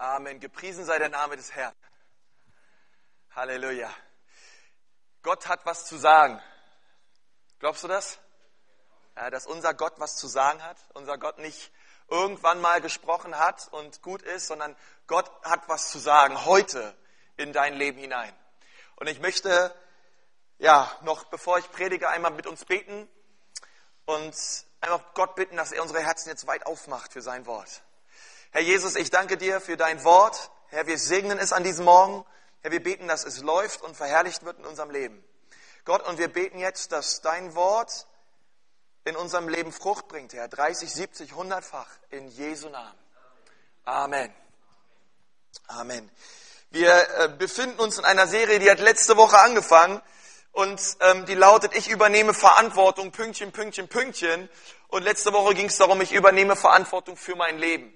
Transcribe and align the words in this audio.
Amen. 0.00 0.40
Gepriesen 0.40 0.86
sei 0.86 0.98
der 0.98 1.10
Name 1.10 1.36
des 1.36 1.54
Herrn. 1.54 1.74
Halleluja. 3.32 3.92
Gott 5.22 5.46
hat 5.46 5.66
was 5.66 5.84
zu 5.84 5.98
sagen. 5.98 6.40
Glaubst 7.58 7.84
du 7.84 7.88
das? 7.88 8.18
Ja, 9.14 9.28
dass 9.28 9.46
unser 9.46 9.74
Gott 9.74 9.92
was 9.98 10.16
zu 10.16 10.26
sagen 10.26 10.62
hat, 10.62 10.78
unser 10.94 11.18
Gott 11.18 11.36
nicht 11.36 11.70
irgendwann 12.08 12.62
mal 12.62 12.80
gesprochen 12.80 13.38
hat 13.38 13.68
und 13.72 14.00
gut 14.00 14.22
ist, 14.22 14.46
sondern 14.46 14.74
Gott 15.06 15.30
hat 15.42 15.68
was 15.68 15.90
zu 15.90 15.98
sagen 15.98 16.46
heute 16.46 16.96
in 17.36 17.52
dein 17.52 17.74
Leben 17.74 17.98
hinein. 17.98 18.34
Und 18.96 19.06
ich 19.06 19.20
möchte, 19.20 19.74
ja, 20.56 20.90
noch 21.02 21.24
bevor 21.24 21.58
ich 21.58 21.70
predige, 21.70 22.08
einmal 22.08 22.30
mit 22.30 22.46
uns 22.46 22.64
beten 22.64 23.06
und 24.06 24.34
einfach 24.80 25.12
Gott 25.12 25.34
bitten, 25.34 25.58
dass 25.58 25.72
er 25.72 25.82
unsere 25.82 26.00
Herzen 26.00 26.30
jetzt 26.30 26.46
weit 26.46 26.64
aufmacht 26.64 27.12
für 27.12 27.20
sein 27.20 27.44
Wort. 27.44 27.82
Herr 28.52 28.62
Jesus, 28.62 28.96
ich 28.96 29.10
danke 29.10 29.36
dir 29.36 29.60
für 29.60 29.76
dein 29.76 30.02
Wort. 30.02 30.50
Herr, 30.70 30.88
wir 30.88 30.98
segnen 30.98 31.38
es 31.38 31.52
an 31.52 31.62
diesem 31.62 31.84
Morgen. 31.84 32.26
Herr, 32.62 32.72
wir 32.72 32.82
beten, 32.82 33.06
dass 33.06 33.24
es 33.24 33.38
läuft 33.38 33.80
und 33.82 33.96
verherrlicht 33.96 34.44
wird 34.44 34.58
in 34.58 34.64
unserem 34.64 34.90
Leben. 34.90 35.22
Gott, 35.84 36.04
und 36.08 36.18
wir 36.18 36.26
beten 36.26 36.58
jetzt, 36.58 36.90
dass 36.90 37.20
dein 37.20 37.54
Wort 37.54 38.08
in 39.04 39.14
unserem 39.14 39.48
Leben 39.48 39.70
Frucht 39.70 40.08
bringt, 40.08 40.32
Herr. 40.32 40.48
30, 40.48 40.92
70, 40.92 41.32
100-fach 41.32 41.86
in 42.10 42.28
Jesu 42.28 42.68
Namen. 42.70 42.98
Amen. 43.84 44.34
Amen. 45.68 46.10
Wir 46.70 46.92
äh, 47.18 47.28
befinden 47.28 47.78
uns 47.78 47.98
in 47.98 48.04
einer 48.04 48.26
Serie, 48.26 48.58
die 48.58 48.70
hat 48.70 48.80
letzte 48.80 49.16
Woche 49.16 49.38
angefangen 49.38 50.02
und 50.50 50.80
ähm, 51.00 51.24
die 51.26 51.36
lautet, 51.36 51.76
ich 51.76 51.88
übernehme 51.88 52.34
Verantwortung, 52.34 53.12
Pünktchen, 53.12 53.52
Pünktchen, 53.52 53.86
Pünktchen. 53.86 54.48
Und 54.88 55.04
letzte 55.04 55.32
Woche 55.32 55.54
ging 55.54 55.66
es 55.66 55.76
darum, 55.76 56.00
ich 56.00 56.12
übernehme 56.12 56.56
Verantwortung 56.56 57.16
für 57.16 57.36
mein 57.36 57.56
Leben. 57.58 57.94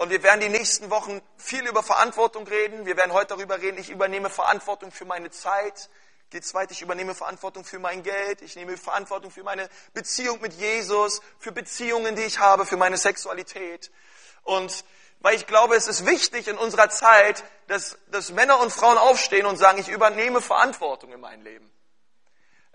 Und 0.00 0.08
wir 0.08 0.22
werden 0.22 0.40
die 0.40 0.48
nächsten 0.48 0.88
Wochen 0.88 1.20
viel 1.36 1.68
über 1.68 1.82
Verantwortung 1.82 2.46
reden. 2.46 2.86
Wir 2.86 2.96
werden 2.96 3.12
heute 3.12 3.34
darüber 3.34 3.60
reden, 3.60 3.76
ich 3.76 3.90
übernehme 3.90 4.30
Verantwortung 4.30 4.92
für 4.92 5.04
meine 5.04 5.30
Zeit. 5.30 5.90
Geht's 6.30 6.54
weiter, 6.54 6.72
ich 6.72 6.80
übernehme 6.80 7.14
Verantwortung 7.14 7.66
für 7.66 7.78
mein 7.78 8.02
Geld. 8.02 8.40
Ich 8.40 8.56
nehme 8.56 8.78
Verantwortung 8.78 9.30
für 9.30 9.42
meine 9.42 9.68
Beziehung 9.92 10.40
mit 10.40 10.54
Jesus, 10.54 11.20
für 11.38 11.52
Beziehungen, 11.52 12.16
die 12.16 12.22
ich 12.22 12.38
habe, 12.38 12.64
für 12.64 12.78
meine 12.78 12.96
Sexualität. 12.96 13.90
Und 14.42 14.86
weil 15.18 15.34
ich 15.34 15.46
glaube, 15.46 15.74
es 15.74 15.86
ist 15.86 16.06
wichtig 16.06 16.48
in 16.48 16.56
unserer 16.56 16.88
Zeit, 16.88 17.44
dass, 17.66 17.98
dass 18.10 18.30
Männer 18.30 18.58
und 18.60 18.72
Frauen 18.72 18.96
aufstehen 18.96 19.44
und 19.44 19.58
sagen, 19.58 19.80
ich 19.80 19.88
übernehme 19.88 20.40
Verantwortung 20.40 21.12
in 21.12 21.20
meinem 21.20 21.42
Leben. 21.42 21.70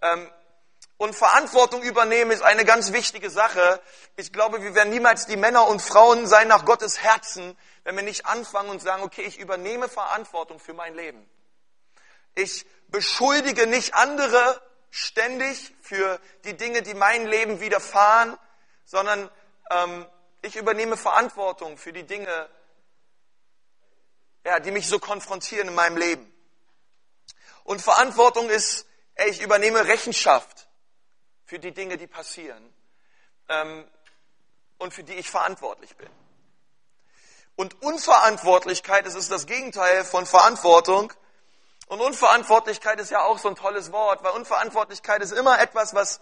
Ähm, 0.04 0.30
und 0.98 1.14
Verantwortung 1.14 1.82
übernehmen 1.84 2.32
ist 2.32 2.42
eine 2.42 2.64
ganz 2.64 2.94
wichtige 2.94 3.30
Sache. 3.30 3.82
Ich 4.16 4.32
glaube, 4.32 4.62
wir 4.62 4.76
werden 4.76 4.92
niemals 4.92 5.26
die 5.26 5.36
Männer 5.36 5.68
und 5.68 5.82
Frauen 5.82 6.26
sein 6.26 6.48
nach 6.48 6.64
Gottes 6.64 7.04
Herzen, 7.04 7.58
wenn 7.84 7.96
wir 7.98 8.04
nicht 8.04 8.26
anfangen 8.26 8.70
und 8.70 8.82
sagen, 8.82 9.04
okay, 9.04 9.24
ich 9.24 9.38
übernehme 9.38 9.90
Verantwortung 9.90 10.60
für 10.60 10.74
mein 10.74 10.96
Leben. 10.96 11.30
Ich 12.34 12.66
beschuldige 12.88 13.68
nicht 13.68 13.94
andere 13.94 14.62
ständig 14.90 15.76
für 15.82 16.20
die 16.46 16.56
Dinge, 16.56 16.82
die 16.82 16.94
mein 16.94 17.28
Leben 17.28 17.60
widerfahren, 17.60 18.38
sondern 18.86 19.30
ähm, 19.70 20.06
ich 20.42 20.56
übernehme 20.56 20.96
Verantwortung 20.96 21.78
für 21.78 21.92
die 21.92 22.04
Dinge, 22.04 22.50
ja, 24.46 24.62
die 24.62 24.72
mich 24.72 24.88
so 24.88 25.00
konfrontieren 25.00 25.68
in 25.68 25.76
meinem 25.76 25.98
Leben. 25.98 26.32
Und 27.66 27.82
Verantwortung 27.82 28.50
ist, 28.50 28.86
ey, 29.16 29.30
ich 29.30 29.42
übernehme 29.42 29.88
Rechenschaft 29.88 30.65
für 31.46 31.60
die 31.60 31.72
Dinge, 31.72 31.98
die 31.98 32.08
passieren 32.08 32.74
ähm, 33.50 33.88
und 34.78 34.94
für 34.94 35.04
die 35.04 35.14
ich 35.14 35.30
verantwortlich 35.30 35.96
bin. 35.96 36.10
Und 37.56 37.82
Unverantwortlichkeit, 37.82 39.06
das 39.06 39.16
ist 39.16 39.32
das 39.32 39.46
Gegenteil 39.46 40.04
von 40.04 40.26
Verantwortung. 40.26 41.14
Und 41.88 42.02
Unverantwortlichkeit 42.02 43.00
ist 43.00 43.12
ja 43.12 43.22
auch 43.22 43.38
so 43.38 43.48
ein 43.48 43.56
tolles 43.56 43.92
Wort, 43.92 44.24
weil 44.24 44.32
Unverantwortlichkeit 44.34 45.22
ist 45.22 45.32
immer 45.32 45.60
etwas, 45.60 45.94
was 45.94 46.20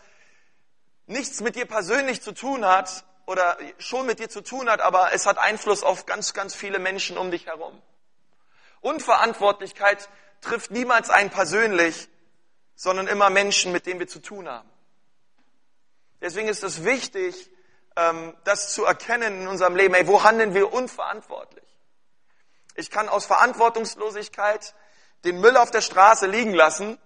nichts 1.07 1.41
mit 1.41 1.55
dir 1.55 1.65
persönlich 1.65 2.21
zu 2.21 2.33
tun 2.33 2.65
hat 2.65 3.03
oder 3.25 3.57
schon 3.77 4.05
mit 4.05 4.19
dir 4.19 4.29
zu 4.29 4.41
tun 4.41 4.69
hat, 4.69 4.81
aber 4.81 5.13
es 5.13 5.25
hat 5.25 5.37
Einfluss 5.37 5.83
auf 5.83 6.05
ganz, 6.05 6.33
ganz 6.33 6.53
viele 6.53 6.79
Menschen 6.79 7.17
um 7.17 7.31
dich 7.31 7.47
herum. 7.47 7.81
Unverantwortlichkeit 8.81 10.09
trifft 10.41 10.71
niemals 10.71 11.09
einen 11.09 11.29
persönlich, 11.29 12.09
sondern 12.75 13.07
immer 13.07 13.29
Menschen, 13.29 13.71
mit 13.71 13.85
denen 13.85 13.99
wir 13.99 14.07
zu 14.07 14.19
tun 14.19 14.49
haben. 14.49 14.69
Deswegen 16.23 16.47
ist 16.47 16.63
es 16.63 16.85
wichtig, 16.85 17.51
ähm, 17.97 18.35
das 18.45 18.73
zu 18.73 18.85
erkennen 18.85 19.41
in 19.41 19.47
unserem 19.47 19.75
Leben. 19.75 19.93
Ey, 19.93 20.07
wo 20.07 20.23
handeln 20.23 20.53
wir 20.53 20.71
unverantwortlich? 20.71 21.67
Ich 22.75 22.89
kann 22.89 23.09
aus 23.09 23.25
Verantwortungslosigkeit 23.25 24.73
den 25.25 25.41
Müll 25.41 25.57
auf 25.57 25.69
der 25.69 25.81
Straße 25.81 26.25
liegen 26.25 26.53
lassen, 26.53 26.97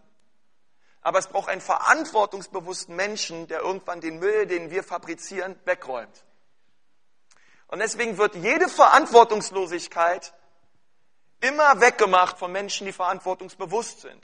aber 1.02 1.18
es 1.18 1.28
braucht 1.28 1.50
einen 1.50 1.62
verantwortungsbewussten 1.62 2.96
Menschen, 2.96 3.48
der 3.48 3.62
irgendwann 3.62 4.02
den 4.02 4.20
Müll, 4.20 4.46
den 4.46 4.70
wir 4.70 4.84
fabrizieren, 4.84 5.60
wegräumt. 5.66 6.24
Und 7.68 7.80
deswegen 7.80 8.20
wird 8.20 8.36
jede 8.36 8.70
Verantwortungslosigkeit 8.70 10.32
immer 11.42 11.82
weggemacht 11.82 12.38
von 12.38 12.52
Menschen, 12.52 12.86
die 12.86 12.94
verantwortungsbewusst 12.94 14.02
sind. 14.02 14.24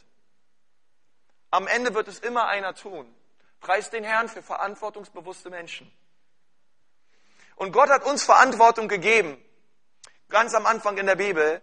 Am 1.49 1.65
Ende 1.65 1.95
wird 1.95 2.07
es 2.07 2.19
immer 2.19 2.47
einer 2.47 2.75
tun. 2.75 3.11
Preis 3.63 3.89
den 3.89 4.03
Herrn 4.03 4.27
für 4.27 4.43
verantwortungsbewusste 4.43 5.49
Menschen. 5.49 5.89
Und 7.55 7.71
Gott 7.71 7.89
hat 7.89 8.03
uns 8.03 8.23
Verantwortung 8.23 8.89
gegeben, 8.89 9.41
ganz 10.27 10.53
am 10.53 10.65
Anfang 10.65 10.97
in 10.97 11.05
der 11.05 11.15
Bibel. 11.15 11.61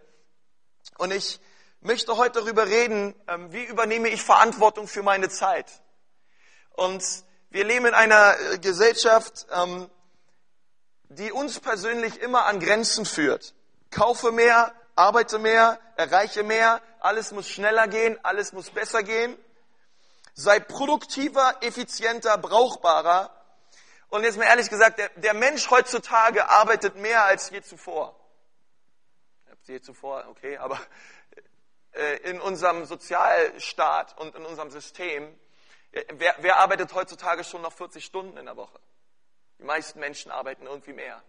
Und 0.96 1.12
ich 1.12 1.40
möchte 1.82 2.16
heute 2.16 2.40
darüber 2.40 2.66
reden, 2.66 3.14
ähm, 3.28 3.52
wie 3.52 3.64
übernehme 3.64 4.08
ich 4.08 4.22
Verantwortung 4.22 4.88
für 4.88 5.02
meine 5.02 5.28
Zeit. 5.28 5.82
Und 6.70 7.04
wir 7.50 7.64
leben 7.64 7.84
in 7.84 7.94
einer 7.94 8.34
äh, 8.40 8.58
Gesellschaft, 8.58 9.46
ähm, 9.52 9.90
die 11.10 11.32
uns 11.32 11.60
persönlich 11.60 12.18
immer 12.22 12.46
an 12.46 12.60
Grenzen 12.60 13.04
führt. 13.04 13.54
Kaufe 13.90 14.32
mehr, 14.32 14.72
arbeite 14.96 15.38
mehr, 15.38 15.78
erreiche 15.96 16.44
mehr, 16.44 16.80
alles 17.00 17.32
muss 17.32 17.46
schneller 17.46 17.88
gehen, 17.88 18.18
alles 18.22 18.54
muss 18.54 18.70
besser 18.70 19.02
gehen 19.02 19.36
sei 20.34 20.60
produktiver, 20.60 21.56
effizienter, 21.60 22.38
brauchbarer. 22.38 23.34
Und 24.08 24.24
jetzt 24.24 24.38
mal 24.38 24.44
ehrlich 24.44 24.68
gesagt, 24.68 24.98
der, 24.98 25.08
der 25.10 25.34
Mensch 25.34 25.70
heutzutage 25.70 26.48
arbeitet 26.48 26.96
mehr 26.96 27.24
als 27.24 27.50
je 27.50 27.62
zuvor. 27.62 28.16
Je 29.64 29.80
zuvor, 29.80 30.26
okay, 30.28 30.56
aber 30.56 30.80
äh, 31.92 32.16
in 32.28 32.40
unserem 32.40 32.86
Sozialstaat 32.86 34.18
und 34.18 34.34
in 34.34 34.44
unserem 34.44 34.70
System, 34.70 35.38
äh, 35.92 36.04
wer, 36.14 36.34
wer 36.38 36.58
arbeitet 36.58 36.92
heutzutage 36.94 37.44
schon 37.44 37.62
noch 37.62 37.72
40 37.72 38.04
Stunden 38.04 38.36
in 38.36 38.46
der 38.46 38.56
Woche? 38.56 38.80
Die 39.58 39.64
meisten 39.64 40.00
Menschen 40.00 40.32
arbeiten 40.32 40.66
irgendwie 40.66 40.92
mehr. 40.92 41.22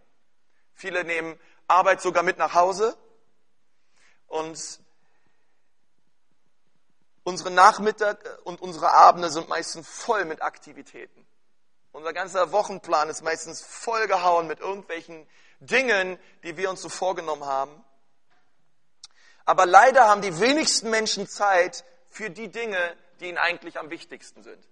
Viele 0.74 1.04
nehmen 1.04 1.38
Arbeit 1.68 2.00
sogar 2.00 2.22
mit 2.22 2.38
nach 2.38 2.54
Hause 2.54 2.96
und 4.26 4.80
Unsere 7.24 7.50
Nachmittage 7.50 8.40
und 8.42 8.60
unsere 8.60 8.90
Abende 8.92 9.30
sind 9.30 9.48
meistens 9.48 9.88
voll 9.88 10.24
mit 10.24 10.42
Aktivitäten. 10.42 11.26
Unser 11.92 12.12
ganzer 12.12 12.52
Wochenplan 12.52 13.08
ist 13.10 13.22
meistens 13.22 13.62
vollgehauen 13.62 14.46
mit 14.46 14.60
irgendwelchen 14.60 15.28
Dingen, 15.60 16.18
die 16.42 16.56
wir 16.56 16.70
uns 16.70 16.82
so 16.82 16.88
vorgenommen 16.88 17.44
haben. 17.44 17.84
Aber 19.44 19.66
leider 19.66 20.08
haben 20.08 20.22
die 20.22 20.40
wenigsten 20.40 20.90
Menschen 20.90 21.28
Zeit 21.28 21.84
für 22.08 22.30
die 22.30 22.48
Dinge, 22.48 22.96
die 23.20 23.28
ihnen 23.28 23.38
eigentlich 23.38 23.78
am 23.78 23.90
wichtigsten 23.90 24.42
sind. 24.42 24.68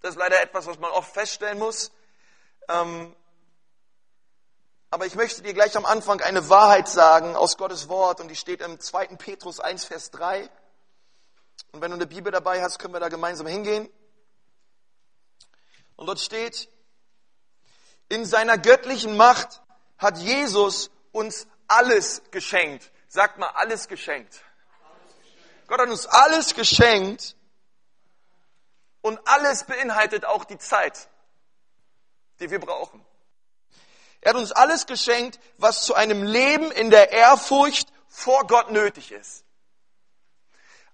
Das 0.00 0.10
ist 0.12 0.18
leider 0.18 0.40
etwas, 0.42 0.66
was 0.66 0.78
man 0.78 0.90
oft 0.90 1.12
feststellen 1.12 1.58
muss. 1.58 1.90
Ähm, 2.68 3.14
aber 4.90 5.06
ich 5.06 5.14
möchte 5.14 5.42
dir 5.42 5.54
gleich 5.54 5.76
am 5.76 5.84
Anfang 5.84 6.20
eine 6.20 6.48
Wahrheit 6.48 6.88
sagen 6.88 7.34
aus 7.34 7.56
Gottes 7.56 7.88
Wort 7.88 8.20
und 8.20 8.28
die 8.28 8.36
steht 8.36 8.60
im 8.60 8.78
2. 8.78 9.08
Petrus 9.16 9.60
1, 9.60 9.84
Vers 9.84 10.10
3. 10.12 10.48
Und 11.72 11.80
wenn 11.80 11.90
du 11.90 11.96
eine 11.96 12.06
Bibel 12.06 12.32
dabei 12.32 12.62
hast, 12.62 12.78
können 12.78 12.94
wir 12.94 13.00
da 13.00 13.08
gemeinsam 13.08 13.46
hingehen. 13.46 13.88
Und 15.96 16.06
dort 16.06 16.20
steht, 16.20 16.68
in 18.08 18.24
seiner 18.24 18.58
göttlichen 18.58 19.16
Macht 19.16 19.62
hat 19.98 20.18
Jesus 20.18 20.90
uns 21.12 21.46
alles 21.66 22.22
geschenkt. 22.30 22.92
Sagt 23.08 23.38
mal, 23.38 23.48
alles 23.48 23.88
geschenkt. 23.88 24.42
Gott 25.66 25.80
hat 25.80 25.88
uns 25.88 26.06
alles 26.06 26.54
geschenkt 26.54 27.36
und 29.00 29.18
alles 29.26 29.64
beinhaltet 29.64 30.24
auch 30.24 30.44
die 30.44 30.58
Zeit, 30.58 31.08
die 32.40 32.50
wir 32.50 32.60
brauchen. 32.60 33.04
Er 34.20 34.30
hat 34.30 34.36
uns 34.36 34.52
alles 34.52 34.86
geschenkt, 34.86 35.40
was 35.58 35.84
zu 35.84 35.94
einem 35.94 36.22
Leben 36.22 36.70
in 36.72 36.90
der 36.90 37.12
Ehrfurcht 37.12 37.88
vor 38.08 38.46
Gott 38.46 38.70
nötig 38.70 39.12
ist. 39.12 39.45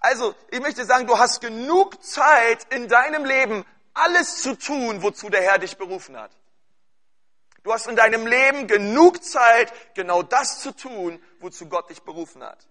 Also, 0.03 0.35
ich 0.51 0.61
möchte 0.61 0.85
sagen, 0.85 1.07
du 1.07 1.17
hast 1.17 1.41
genug 1.41 2.03
Zeit 2.05 2.67
in 2.71 2.89
deinem 2.89 3.25
Leben, 3.25 3.65
alles 3.95 4.43
zu 4.43 4.57
tun, 4.57 5.01
wozu 5.01 5.31
der 5.31 5.43
Herr 5.43 5.59
dich 5.59 5.77
berufen 5.77 6.19
hat. 6.19 6.33
Du 7.63 7.73
hast 7.73 7.87
in 7.87 7.95
deinem 7.95 8.27
Leben 8.27 8.67
genug 8.67 9.23
Zeit, 9.23 9.73
genau 9.95 10.25
das 10.25 10.59
zu 10.59 10.73
tun, 10.73 11.23
wozu 11.39 11.69
Gott 11.69 11.89
dich 11.89 12.03
berufen 12.03 12.43
hat. 12.43 12.67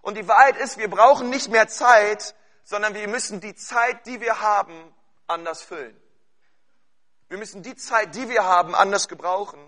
Und 0.00 0.16
die 0.16 0.26
Wahrheit 0.26 0.56
ist, 0.56 0.78
wir 0.78 0.88
brauchen 0.88 1.28
nicht 1.28 1.50
mehr 1.50 1.68
Zeit, 1.68 2.34
sondern 2.64 2.94
wir 2.94 3.06
müssen 3.08 3.40
die 3.40 3.54
Zeit, 3.54 4.06
die 4.06 4.22
wir 4.22 4.40
haben, 4.40 4.94
anders 5.26 5.60
füllen. 5.60 5.94
Wir 7.28 7.36
müssen 7.36 7.62
die 7.62 7.76
Zeit, 7.76 8.14
die 8.14 8.30
wir 8.30 8.44
haben, 8.44 8.74
anders 8.74 9.06
gebrauchen. 9.06 9.60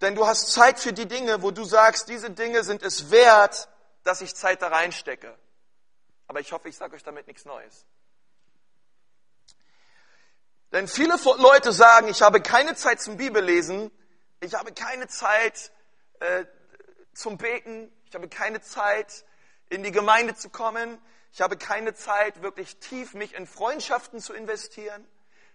Denn 0.00 0.16
du 0.16 0.26
hast 0.26 0.52
Zeit 0.52 0.80
für 0.80 0.92
die 0.92 1.06
Dinge, 1.06 1.42
wo 1.42 1.52
du 1.52 1.62
sagst, 1.62 2.08
diese 2.08 2.30
Dinge 2.30 2.64
sind 2.64 2.82
es 2.82 3.12
wert, 3.12 3.68
dass 4.06 4.20
ich 4.20 4.36
Zeit 4.36 4.62
da 4.62 4.68
reinstecke. 4.68 5.36
Aber 6.28 6.40
ich 6.40 6.52
hoffe, 6.52 6.68
ich 6.68 6.76
sage 6.76 6.94
euch 6.94 7.02
damit 7.02 7.26
nichts 7.26 7.44
Neues. 7.44 7.84
Denn 10.72 10.86
viele 10.86 11.16
Leute 11.38 11.72
sagen, 11.72 12.08
ich 12.08 12.22
habe 12.22 12.40
keine 12.40 12.76
Zeit 12.76 13.00
zum 13.00 13.16
Bibellesen, 13.16 13.90
ich 14.40 14.54
habe 14.54 14.72
keine 14.72 15.08
Zeit 15.08 15.72
äh, 16.20 16.44
zum 17.14 17.36
Beten, 17.36 17.92
ich 18.04 18.14
habe 18.14 18.28
keine 18.28 18.60
Zeit 18.60 19.24
in 19.70 19.82
die 19.82 19.92
Gemeinde 19.92 20.34
zu 20.34 20.50
kommen, 20.50 21.00
ich 21.32 21.40
habe 21.40 21.56
keine 21.56 21.94
Zeit 21.94 22.42
wirklich 22.42 22.78
tief 22.78 23.14
mich 23.14 23.34
in 23.34 23.46
Freundschaften 23.46 24.20
zu 24.20 24.34
investieren, 24.34 25.06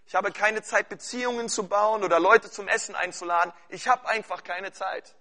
ich 0.06 0.15
habe 0.15 0.31
keine 0.31 0.62
Zeit 0.62 0.89
Beziehungen 0.89 1.47
zu 1.47 1.68
bauen 1.68 2.04
oder 2.04 2.19
Leute 2.19 2.51
zum 2.51 2.68
Essen 2.68 2.95
einzuladen, 2.95 3.54
ich 3.69 3.88
habe 3.88 4.07
einfach 4.09 4.44
keine 4.44 4.74
Zeit. 4.74 5.15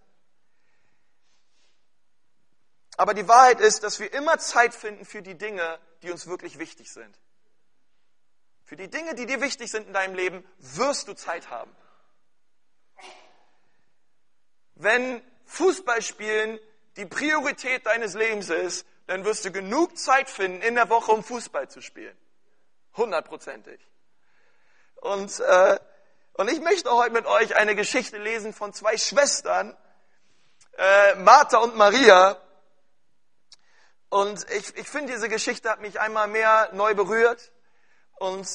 Aber 3.00 3.14
die 3.14 3.26
Wahrheit 3.28 3.60
ist, 3.60 3.82
dass 3.82 3.98
wir 3.98 4.12
immer 4.12 4.36
Zeit 4.36 4.74
finden 4.74 5.06
für 5.06 5.22
die 5.22 5.34
Dinge, 5.34 5.78
die 6.02 6.10
uns 6.10 6.26
wirklich 6.26 6.58
wichtig 6.58 6.92
sind. 6.92 7.18
Für 8.62 8.76
die 8.76 8.90
Dinge, 8.90 9.14
die 9.14 9.24
dir 9.24 9.40
wichtig 9.40 9.70
sind 9.70 9.86
in 9.86 9.94
deinem 9.94 10.14
Leben, 10.14 10.46
wirst 10.58 11.08
du 11.08 11.14
Zeit 11.14 11.48
haben. 11.48 11.74
Wenn 14.74 15.22
Fußballspielen 15.46 16.60
die 16.96 17.06
Priorität 17.06 17.86
deines 17.86 18.12
Lebens 18.12 18.50
ist, 18.50 18.86
dann 19.06 19.24
wirst 19.24 19.46
du 19.46 19.50
genug 19.50 19.96
Zeit 19.96 20.28
finden 20.28 20.60
in 20.60 20.74
der 20.74 20.90
Woche, 20.90 21.12
um 21.12 21.24
Fußball 21.24 21.70
zu 21.70 21.80
spielen. 21.80 22.18
Hundertprozentig. 22.98 23.80
Und, 24.96 25.40
äh, 25.40 25.80
und 26.34 26.50
ich 26.50 26.60
möchte 26.60 26.90
heute 26.90 27.14
mit 27.14 27.24
euch 27.24 27.56
eine 27.56 27.74
Geschichte 27.74 28.18
lesen 28.18 28.52
von 28.52 28.74
zwei 28.74 28.98
Schwestern, 28.98 29.74
äh, 30.76 31.14
Martha 31.14 31.60
und 31.60 31.76
Maria. 31.76 32.38
Und 34.10 34.44
ich, 34.50 34.76
ich 34.76 34.88
finde, 34.88 35.12
diese 35.12 35.28
Geschichte 35.28 35.70
hat 35.70 35.80
mich 35.80 36.00
einmal 36.00 36.26
mehr 36.26 36.68
neu 36.72 36.94
berührt. 36.94 37.52
Und 38.18 38.46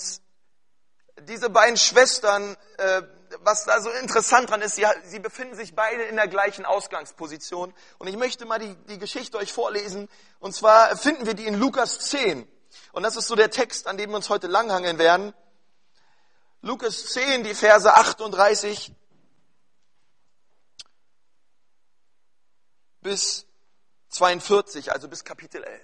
diese 1.21 1.49
beiden 1.49 1.77
Schwestern, 1.77 2.57
äh, 2.77 3.01
was 3.39 3.63
da 3.63 3.79
so 3.81 3.89
interessant 3.89 4.49
dran 4.49 4.61
ist, 4.61 4.75
sie, 4.75 4.85
sie 5.05 5.19
befinden 5.19 5.55
sich 5.55 5.73
beide 5.73 6.03
in 6.03 6.17
der 6.17 6.27
gleichen 6.27 6.65
Ausgangsposition. 6.65 7.73
Und 7.97 8.07
ich 8.07 8.17
möchte 8.17 8.45
mal 8.45 8.59
die, 8.59 8.75
die 8.89 8.99
Geschichte 8.99 9.37
euch 9.37 9.53
vorlesen. 9.53 10.09
Und 10.39 10.53
zwar 10.53 10.97
finden 10.97 11.25
wir 11.25 11.35
die 11.35 11.45
in 11.45 11.55
Lukas 11.55 11.99
10. 11.99 12.45
Und 12.91 13.03
das 13.03 13.15
ist 13.15 13.27
so 13.27 13.35
der 13.35 13.49
Text, 13.49 13.87
an 13.87 13.97
dem 13.97 14.09
wir 14.09 14.17
uns 14.17 14.29
heute 14.29 14.47
langhangeln 14.47 14.99
werden. 14.99 15.33
Lukas 16.61 17.05
10, 17.07 17.45
die 17.45 17.55
Verse 17.55 17.95
38 17.95 18.93
bis 23.01 23.45
42, 24.15 24.91
also 24.91 25.07
bis 25.07 25.23
Kapitel 25.23 25.63
11. 25.63 25.81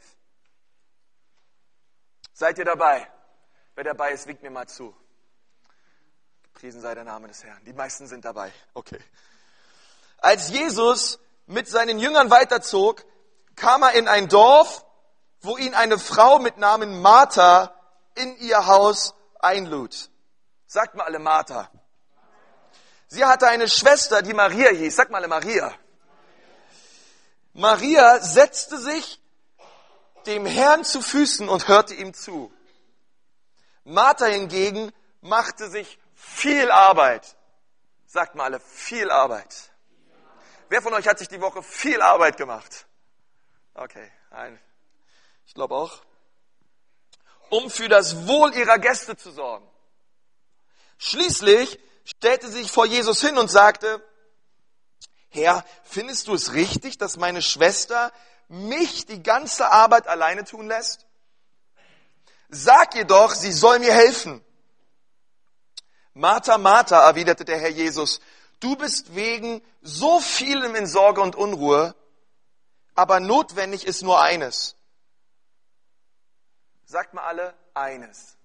Seid 2.34 2.58
ihr 2.58 2.66
dabei? 2.66 3.08
Wer 3.76 3.84
dabei 3.84 4.12
ist, 4.12 4.26
winkt 4.26 4.42
mir 4.42 4.50
mal 4.50 4.68
zu. 4.68 4.96
Gepriesen 6.44 6.82
sei 6.82 6.96
der 6.96 7.04
Name 7.04 7.28
des 7.28 7.44
Herrn. 7.44 7.64
Die 7.66 7.74
meisten 7.74 8.08
sind 8.08 8.24
dabei. 8.24 8.52
Okay. 8.74 9.00
Als 10.18 10.50
Jesus 10.50 11.20
mit 11.46 11.68
seinen 11.68 12.00
Jüngern 12.00 12.30
weiterzog, 12.30 13.06
kam 13.56 13.84
er 13.84 13.94
in 13.94 14.08
ein 14.08 14.30
Dorf, 14.30 14.86
wo 15.42 15.58
ihn 15.58 15.74
eine 15.74 16.00
Frau 16.00 16.40
mit 16.40 16.58
Namen 16.58 17.02
Martha 17.02 17.76
in 18.16 18.38
ihr 18.38 18.66
Haus 18.66 19.14
einlud. 19.40 20.10
Sagt 20.68 20.96
mal 20.96 21.04
alle 21.04 21.20
Martha. 21.20 21.70
Sie 23.08 23.26
hatte 23.26 23.48
eine 23.48 23.68
Schwester, 23.68 24.22
die 24.22 24.34
Maria 24.34 24.70
hieß. 24.70 24.96
Sagt 24.96 25.12
mal 25.12 25.18
alle 25.18 25.28
Maria. 25.28 25.74
Maria 27.54 28.20
setzte 28.20 28.78
sich 28.78 29.20
dem 30.26 30.46
Herrn 30.46 30.84
zu 30.84 31.02
Füßen 31.02 31.50
und 31.50 31.68
hörte 31.68 31.94
ihm 31.94 32.14
zu. 32.14 32.52
Martha 33.84 34.26
hingegen 34.26 34.92
machte 35.22 35.70
sich 35.70 36.00
viel 36.16 36.70
Arbeit. 36.72 37.36
Sagt 38.06 38.36
mal 38.36 38.46
alle, 38.46 38.60
viel 38.60 39.10
Arbeit. 39.10 39.72
Wer 40.70 40.82
von 40.82 40.94
euch 40.94 41.08
hat 41.08 41.20
sich 41.20 41.28
die 41.28 41.42
Woche 41.42 41.64
viel 41.64 42.02
Arbeit 42.02 42.38
gemacht? 42.38 42.86
Okay, 43.74 44.10
ein. 44.30 44.60
Ich 45.46 45.54
glaube 45.54 45.76
auch. 45.76 46.02
Um 47.50 47.70
für 47.70 47.90
das 47.90 48.28
Wohl 48.28 48.54
ihrer 48.54 48.78
Gäste 48.78 49.18
zu 49.18 49.32
sorgen. 49.32 49.68
Schließlich 50.98 51.80
stellte 52.06 52.48
sie 52.48 52.62
sich 52.62 52.72
vor 52.72 52.86
Jesus 52.86 53.20
hin 53.22 53.38
und 53.38 53.50
sagte, 53.50 54.02
Herr, 55.32 55.64
findest 55.84 56.28
du 56.28 56.34
es 56.34 56.54
richtig, 56.54 56.98
dass 56.98 57.16
meine 57.16 57.42
Schwester 57.42 58.12
mich 58.50 59.06
die 59.06 59.24
ganze 59.24 59.72
Arbeit 59.72 60.08
alleine 60.08 60.44
tun 60.44 60.68
lässt? 60.68 61.06
Sag 62.50 62.96
ihr 62.96 63.06
doch, 63.06 63.34
sie 63.34 63.54
soll 63.54 63.80
mir 63.80 63.94
helfen. 63.94 64.44
Martha, 66.14 66.58
Martha, 66.58 67.08
erwiderte 67.08 67.46
der 67.46 67.58
Herr 67.58 67.70
Jesus, 67.70 68.20
du 68.60 68.76
bist 68.76 69.16
wegen 69.16 69.62
so 69.82 70.20
vielem 70.20 70.76
in 70.76 70.86
Sorge 70.86 71.22
und 71.22 71.38
Unruhe, 71.38 71.96
aber 72.94 73.22
notwendig 73.22 73.88
ist 73.88 74.04
nur 74.04 74.22
eines. 74.22 74.76
Sagt 76.86 77.14
mal 77.14 77.24
alle 77.24 77.54
eines. 77.74 78.36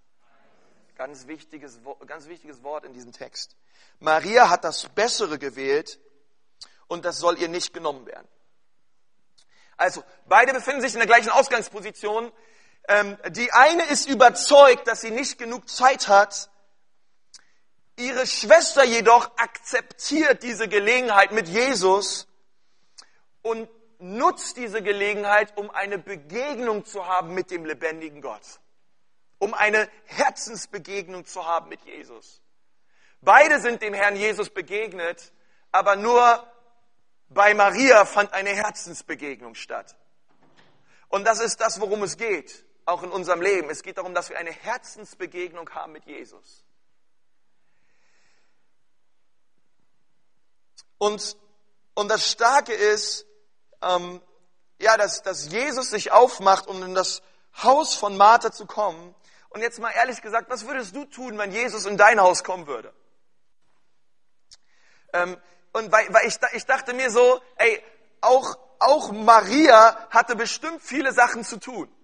Ganz 0.94 1.26
wichtiges, 1.26 1.80
ganz 2.06 2.28
wichtiges 2.28 2.62
Wort 2.62 2.84
in 2.84 2.92
diesem 2.92 3.10
Text. 3.10 3.56
Maria 3.98 4.48
hat 4.48 4.62
das 4.62 4.88
Bessere 4.90 5.40
gewählt 5.40 5.98
und 6.88 7.04
das 7.04 7.18
soll 7.18 7.38
ihr 7.38 7.48
nicht 7.48 7.72
genommen 7.72 8.06
werden. 8.06 8.28
Also, 9.76 10.02
beide 10.26 10.52
befinden 10.52 10.80
sich 10.80 10.94
in 10.94 11.00
der 11.00 11.06
gleichen 11.06 11.30
Ausgangsposition. 11.30 12.32
Ähm, 12.88 13.18
die 13.30 13.52
eine 13.52 13.84
ist 13.84 14.08
überzeugt, 14.08 14.88
dass 14.88 15.00
sie 15.00 15.10
nicht 15.10 15.38
genug 15.38 15.68
Zeit 15.68 16.08
hat. 16.08 16.50
Ihre 17.96 18.26
Schwester 18.26 18.84
jedoch 18.84 19.30
akzeptiert 19.36 20.42
diese 20.42 20.68
Gelegenheit 20.68 21.32
mit 21.32 21.48
Jesus 21.48 22.26
und 23.42 23.68
nutzt 23.98 24.56
diese 24.56 24.82
Gelegenheit, 24.82 25.56
um 25.56 25.70
eine 25.70 25.98
Begegnung 25.98 26.84
zu 26.84 27.06
haben 27.06 27.34
mit 27.34 27.50
dem 27.50 27.64
lebendigen 27.64 28.20
Gott. 28.20 28.60
Um 29.38 29.54
eine 29.54 29.88
Herzensbegegnung 30.04 31.24
zu 31.26 31.46
haben 31.46 31.68
mit 31.68 31.82
Jesus. 31.84 32.40
Beide 33.20 33.60
sind 33.60 33.82
dem 33.82 33.94
Herrn 33.94 34.16
Jesus 34.16 34.50
begegnet, 34.50 35.32
aber 35.72 35.96
nur 35.96 36.46
bei 37.28 37.54
Maria 37.54 38.04
fand 38.04 38.32
eine 38.32 38.50
Herzensbegegnung 38.50 39.54
statt. 39.54 39.96
Und 41.08 41.24
das 41.24 41.40
ist 41.40 41.60
das, 41.60 41.80
worum 41.80 42.02
es 42.02 42.16
geht 42.16 42.66
auch 42.86 43.02
in 43.02 43.10
unserem 43.10 43.42
Leben. 43.42 43.68
Es 43.68 43.82
geht 43.82 43.98
darum, 43.98 44.14
dass 44.14 44.30
wir 44.30 44.38
eine 44.38 44.52
Herzensbegegnung 44.52 45.68
haben 45.70 45.92
mit 45.92 46.06
Jesus. 46.06 46.64
Und, 50.98 51.36
und 51.94 52.08
das 52.08 52.30
Starke 52.30 52.72
ist, 52.72 53.26
ähm, 53.82 54.22
ja, 54.78 54.96
dass, 54.96 55.22
dass 55.22 55.50
Jesus 55.50 55.90
sich 55.90 56.12
aufmacht, 56.12 56.68
um 56.68 56.82
in 56.82 56.94
das 56.94 57.22
Haus 57.62 57.94
von 57.94 58.16
Martha 58.16 58.52
zu 58.52 58.66
kommen. 58.66 59.14
Und 59.48 59.62
jetzt 59.62 59.78
mal 59.80 59.90
ehrlich 59.90 60.22
gesagt, 60.22 60.48
was 60.48 60.66
würdest 60.66 60.94
du 60.94 61.04
tun, 61.04 61.38
wenn 61.38 61.52
Jesus 61.52 61.86
in 61.86 61.96
dein 61.96 62.20
Haus 62.20 62.44
kommen 62.44 62.66
würde? 62.66 62.94
Ähm, 65.12 65.36
und 65.76 65.92
weil, 65.92 66.06
weil 66.08 66.26
ich, 66.26 66.38
ich 66.54 66.64
dachte 66.64 66.94
mir 66.94 67.10
so, 67.10 67.42
ey, 67.56 67.82
auch, 68.22 68.56
auch 68.78 69.12
Maria 69.12 70.08
hatte 70.08 70.34
bestimmt 70.34 70.82
viele 70.82 71.12
Sachen 71.12 71.44
zu 71.44 71.58
tun. 71.58 71.94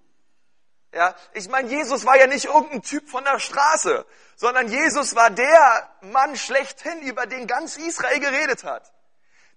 Ja, 0.92 1.14
ich 1.32 1.48
meine, 1.48 1.70
Jesus 1.70 2.04
war 2.04 2.18
ja 2.18 2.26
nicht 2.26 2.44
irgendein 2.44 2.82
Typ 2.82 3.08
von 3.08 3.24
der 3.24 3.38
Straße, 3.38 4.04
sondern 4.36 4.68
Jesus 4.68 5.16
war 5.16 5.30
der 5.30 5.90
Mann 6.02 6.36
schlechthin, 6.36 7.00
über 7.00 7.24
den 7.24 7.46
ganz 7.46 7.78
Israel 7.78 8.20
geredet 8.20 8.62
hat. 8.62 8.92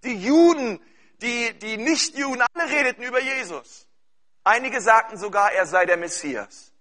Die 0.05 0.15
Juden, 0.15 0.79
die, 1.17 1.53
die 1.59 1.75
Nichtjuden, 1.75 2.41
alle 2.53 2.69
redeten 2.69 3.03
über 3.03 3.19
Jesus. 3.19 3.85
Einige 4.45 4.79
sagten 4.79 5.17
sogar, 5.17 5.51
er 5.51 5.65
sei 5.65 5.85
der 5.85 5.97
Messias. 5.97 6.71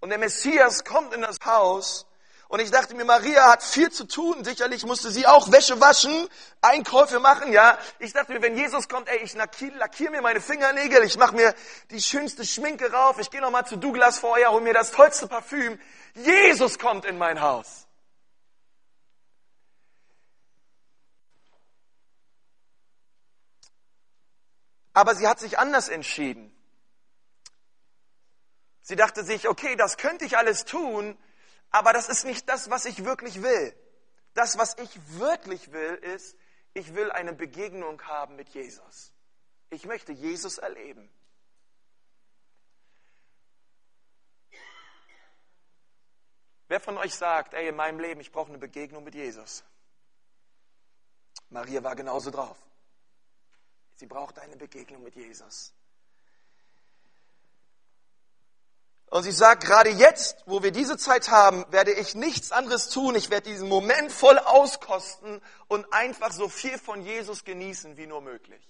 Und 0.00 0.08
der 0.08 0.18
Messias 0.18 0.82
kommt 0.82 1.14
in 1.14 1.22
das 1.22 1.36
Haus 1.44 2.07
Und 2.48 2.60
ich 2.60 2.70
dachte 2.70 2.94
mir, 2.94 3.04
Maria 3.04 3.50
hat 3.50 3.62
viel 3.62 3.92
zu 3.92 4.06
tun. 4.06 4.42
Sicherlich 4.42 4.86
musste 4.86 5.10
sie 5.10 5.26
auch 5.26 5.52
Wäsche 5.52 5.82
waschen, 5.82 6.28
Einkäufe 6.62 7.20
machen, 7.20 7.52
ja. 7.52 7.78
Ich 7.98 8.14
dachte 8.14 8.32
mir, 8.32 8.40
wenn 8.40 8.56
Jesus 8.56 8.88
kommt, 8.88 9.06
ey, 9.08 9.18
ich 9.18 9.34
lackiere 9.34 9.76
lackier 9.76 10.10
mir 10.10 10.22
meine 10.22 10.40
Fingernägel, 10.40 11.04
ich 11.04 11.18
mache 11.18 11.36
mir 11.36 11.54
die 11.90 12.00
schönste 12.00 12.46
Schminke 12.46 12.90
rauf, 12.90 13.18
ich 13.18 13.30
gehe 13.30 13.42
nochmal 13.42 13.66
zu 13.66 13.76
Douglas 13.76 14.18
vorher, 14.18 14.50
hol 14.50 14.62
mir 14.62 14.72
das 14.72 14.92
tollste 14.92 15.28
Parfüm. 15.28 15.78
Jesus 16.14 16.78
kommt 16.78 17.04
in 17.04 17.18
mein 17.18 17.42
Haus. 17.42 17.86
Aber 24.94 25.14
sie 25.14 25.28
hat 25.28 25.38
sich 25.38 25.58
anders 25.58 25.90
entschieden. 25.90 26.50
Sie 28.80 28.96
dachte 28.96 29.22
sich, 29.22 29.46
okay, 29.48 29.76
das 29.76 29.98
könnte 29.98 30.24
ich 30.24 30.38
alles 30.38 30.64
tun, 30.64 31.18
aber 31.70 31.92
das 31.92 32.08
ist 32.08 32.24
nicht 32.24 32.48
das, 32.48 32.70
was 32.70 32.84
ich 32.84 33.04
wirklich 33.04 33.42
will. 33.42 33.74
Das, 34.34 34.58
was 34.58 34.76
ich 34.78 35.18
wirklich 35.18 35.72
will, 35.72 35.94
ist, 35.94 36.36
ich 36.74 36.94
will 36.94 37.10
eine 37.10 37.32
Begegnung 37.32 38.02
haben 38.02 38.36
mit 38.36 38.48
Jesus. 38.50 39.12
Ich 39.70 39.84
möchte 39.84 40.12
Jesus 40.12 40.58
erleben. 40.58 41.10
Wer 46.68 46.80
von 46.80 46.98
euch 46.98 47.14
sagt, 47.14 47.54
ey, 47.54 47.68
in 47.68 47.76
meinem 47.76 47.98
Leben, 47.98 48.20
ich 48.20 48.30
brauche 48.30 48.50
eine 48.50 48.58
Begegnung 48.58 49.02
mit 49.02 49.14
Jesus? 49.14 49.64
Maria 51.48 51.82
war 51.82 51.96
genauso 51.96 52.30
drauf. 52.30 52.58
Sie 53.96 54.06
braucht 54.06 54.38
eine 54.38 54.56
Begegnung 54.56 55.02
mit 55.02 55.16
Jesus. 55.16 55.74
Und 59.10 59.22
sie 59.22 59.32
sagt, 59.32 59.64
gerade 59.64 59.90
jetzt, 59.90 60.36
wo 60.46 60.62
wir 60.62 60.70
diese 60.70 60.98
Zeit 60.98 61.30
haben, 61.30 61.64
werde 61.70 61.92
ich 61.92 62.14
nichts 62.14 62.52
anderes 62.52 62.90
tun. 62.90 63.14
Ich 63.14 63.30
werde 63.30 63.48
diesen 63.48 63.68
Moment 63.68 64.12
voll 64.12 64.38
auskosten 64.38 65.40
und 65.66 65.90
einfach 65.92 66.32
so 66.32 66.48
viel 66.48 66.78
von 66.78 67.02
Jesus 67.02 67.44
genießen 67.44 67.96
wie 67.96 68.06
nur 68.06 68.20
möglich. 68.20 68.62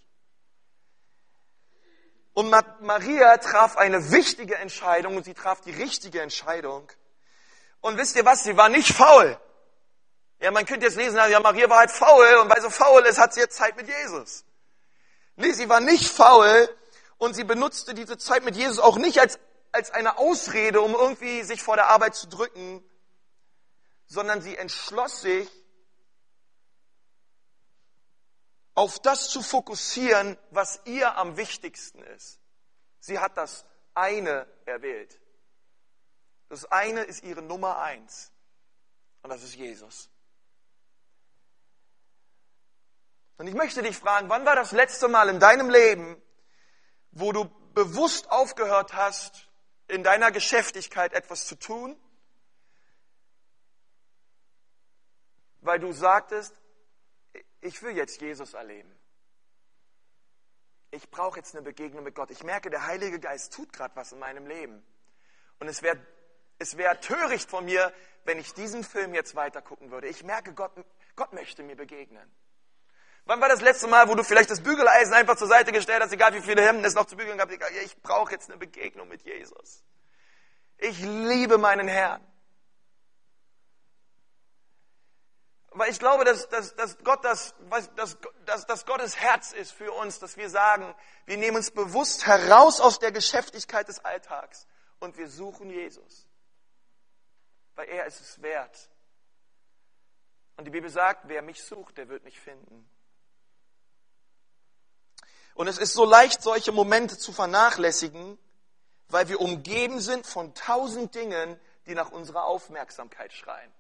Und 2.35 2.51
Maria 2.81 3.37
traf 3.39 3.77
eine 3.77 4.13
wichtige 4.13 4.55
Entscheidung 4.55 5.17
und 5.17 5.25
sie 5.25 5.35
traf 5.35 5.61
die 5.61 5.73
richtige 5.73 6.23
Entscheidung. 6.23 6.89
Und 7.81 7.99
wisst 7.99 8.15
ihr 8.15 8.25
was? 8.25 8.45
Sie 8.45 8.57
war 8.57 8.69
nicht 8.69 8.93
faul. 8.93 9.37
Ja, 10.41 10.53
man 10.53 10.65
könnte 10.65 10.87
jetzt 10.87 10.97
lesen, 10.97 11.17
ja, 11.17 11.41
Maria 11.41 11.69
war 11.69 11.79
halt 11.79 11.91
faul 11.91 12.37
und 12.43 12.49
weil 12.49 12.63
sie 12.63 12.71
faul 12.71 13.03
ist, 13.07 13.19
hat 13.19 13.35
sie 13.35 13.41
jetzt 13.41 13.57
Zeit 13.57 13.77
mit 13.77 13.89
Jesus. 13.89 14.45
Nee, 15.35 15.51
sie 15.53 15.69
war 15.69 15.81
nicht 15.81 16.09
faul 16.09 16.69
und 17.17 17.35
sie 17.35 17.43
benutzte 17.43 17.93
diese 17.93 18.19
Zeit 18.19 18.45
mit 18.45 18.55
Jesus 18.55 18.79
auch 18.79 18.99
nicht 18.99 19.21
als, 19.21 19.41
als 19.73 19.91
eine 19.91 20.19
Ausrede, 20.19 20.81
um 20.81 20.95
irgendwie 20.95 21.43
sich 21.43 21.63
vor 21.63 21.77
der 21.77 21.89
Arbeit 21.89 22.15
zu 22.15 22.29
drücken, 22.29 22.83
sondern 24.07 24.43
sie 24.43 24.57
entschloss 24.57 25.21
sich, 25.21 25.49
auf 28.75 29.01
das 29.01 29.29
zu 29.29 29.43
fokussieren, 29.43 30.39
was 30.51 30.81
ihr 30.85 31.17
am 31.17 31.37
wichtigsten 31.37 32.01
ist. 32.01 32.39
Sie 33.01 33.19
hat 33.19 33.37
das 33.37 33.67
eine 33.95 34.47
erwählt. 34.67 35.21
Das 36.49 36.65
eine 36.67 37.03
ist 37.03 37.25
ihre 37.25 37.43
Nummer 37.43 37.79
eins. 37.79 38.33
Und 39.23 39.31
das 39.31 39.43
ist 39.43 39.57
Jesus. 39.57 40.09
Und 43.37 43.49
ich 43.49 43.55
möchte 43.55 43.83
dich 43.83 43.97
fragen, 43.97 44.29
wann 44.29 44.47
war 44.47 44.57
das 44.57 44.73
letzte 44.73 45.09
Mal 45.09 45.29
in 45.29 45.41
deinem 45.41 45.71
Leben, 45.71 46.21
wo 47.11 47.33
du 47.33 47.47
bewusst 47.75 48.31
aufgehört 48.31 48.95
hast, 48.95 49.48
in 49.89 50.03
deiner 50.03 50.31
Geschäftigkeit 50.31 51.13
etwas 51.13 51.47
zu 51.47 51.57
tun, 51.57 51.99
weil 55.61 55.79
du 55.79 55.93
sagtest, 55.93 56.55
ich 57.61 57.83
will 57.83 57.97
jetzt 57.97 58.21
Jesus 58.21 58.55
erleben. 58.55 58.95
Ich 60.91 61.11
brauche 61.11 61.39
jetzt 61.39 61.55
eine 61.55 61.63
Begegnung 61.63 62.05
mit 62.05 62.15
Gott. 62.15 62.31
Ich 62.31 62.43
merke, 62.43 62.71
der 62.71 62.87
Heilige 62.87 63.19
Geist 63.21 63.53
tut 63.53 63.73
gerade 63.73 63.95
was 63.97 64.13
in 64.13 64.19
meinem 64.19 64.47
Leben. 64.47 64.83
Und 65.59 65.69
es 65.69 65.83
wäre 65.83 65.99
es 66.59 66.77
wär 66.77 67.01
töricht 67.01 67.49
von 67.49 67.65
mir, 67.65 67.93
wenn 68.25 68.39
ich 68.39 68.53
diesen 68.53 68.83
Film 68.83 69.15
jetzt 69.15 69.35
weiter 69.35 69.63
gucken 69.63 69.91
würde. 69.91 70.09
Ich 70.09 70.25
merke, 70.25 70.53
Gott, 70.55 70.73
Gott 71.15 71.33
möchte 71.33 71.63
mir 71.63 71.77
begegnen. 71.77 72.29
Wann 73.29 73.43
war 73.43 73.51
das 73.51 73.61
letzte 73.61 73.89
Mal, 73.89 74.09
wo 74.09 74.15
du 74.15 74.25
vielleicht 74.25 74.51
das 74.51 74.63
Bügeleisen 74.63 75.13
einfach 75.13 75.37
zur 75.37 75.49
Seite 75.49 75.71
gestellt 75.71 76.03
hast, 76.03 76.13
egal 76.13 76.33
wie 76.33 76.41
viele 76.41 76.63
Hemden 76.63 76.87
es 76.87 76.95
noch 76.95 77.05
zu 77.05 77.15
bügeln 77.15 77.37
gab? 77.37 77.51
Ich 77.85 78.01
brauche 78.01 78.33
jetzt 78.33 78.49
eine 78.49 78.57
Begegnung 78.57 79.07
mit 79.07 79.21
Jesus. 79.21 79.85
Ich 80.79 80.99
liebe 81.01 81.59
meinen 81.59 81.89
Herrn. 81.89 82.27
Weil 85.73 85.91
ich 85.91 85.99
glaube, 85.99 86.25
dass, 86.25 86.49
dass, 86.49 86.75
dass, 86.75 86.97
Gott 87.05 87.23
das, 87.23 87.55
dass, 87.97 88.17
dass, 88.47 88.65
dass 88.65 88.87
Gottes 88.87 89.21
Herz 89.21 89.53
ist 89.53 89.73
für 89.73 89.93
uns, 89.93 90.19
dass 90.19 90.39
wir 90.39 90.49
sagen, 90.49 90.95
wir 91.27 91.37
nehmen 91.37 91.59
uns 91.59 91.71
bewusst 91.71 92.27
heraus 92.27 92.81
aus 92.81 92.99
der 92.99 93.13
Geschäftigkeit 93.13 93.89
des 93.89 94.03
Alltags 94.07 94.67
und 95.01 95.19
wir 95.19 95.29
suchen 95.29 95.69
Jesus. 95.69 96.31
Weil 97.75 97.91
er 97.91 98.07
ist 98.07 98.23
es 98.23 98.41
wert. 98.41 98.89
Und 100.57 100.65
die 100.65 100.71
Bibel 100.71 100.89
sagt, 100.89 101.29
wer 101.29 101.43
mich 101.43 101.63
sucht, 101.63 101.99
der 101.99 102.09
wird 102.09 102.25
mich 102.25 102.41
finden. 102.41 102.89
Und 105.55 105.67
es 105.69 105.79
ist 105.79 105.95
so 105.95 106.05
leicht, 106.05 106.43
solche 106.43 106.73
Momente 106.73 107.19
zu 107.19 107.33
vernachlässigen, 107.33 108.39
weil 109.09 109.29
wir 109.29 109.41
umgeben 109.41 110.01
sind 110.01 110.27
von 110.27 110.55
tausend 110.55 111.15
Dingen, 111.15 111.59
die 111.87 111.95
nach 111.95 112.11
unserer 112.11 112.45
Aufmerksamkeit 112.45 113.33
schreien. 113.33 113.73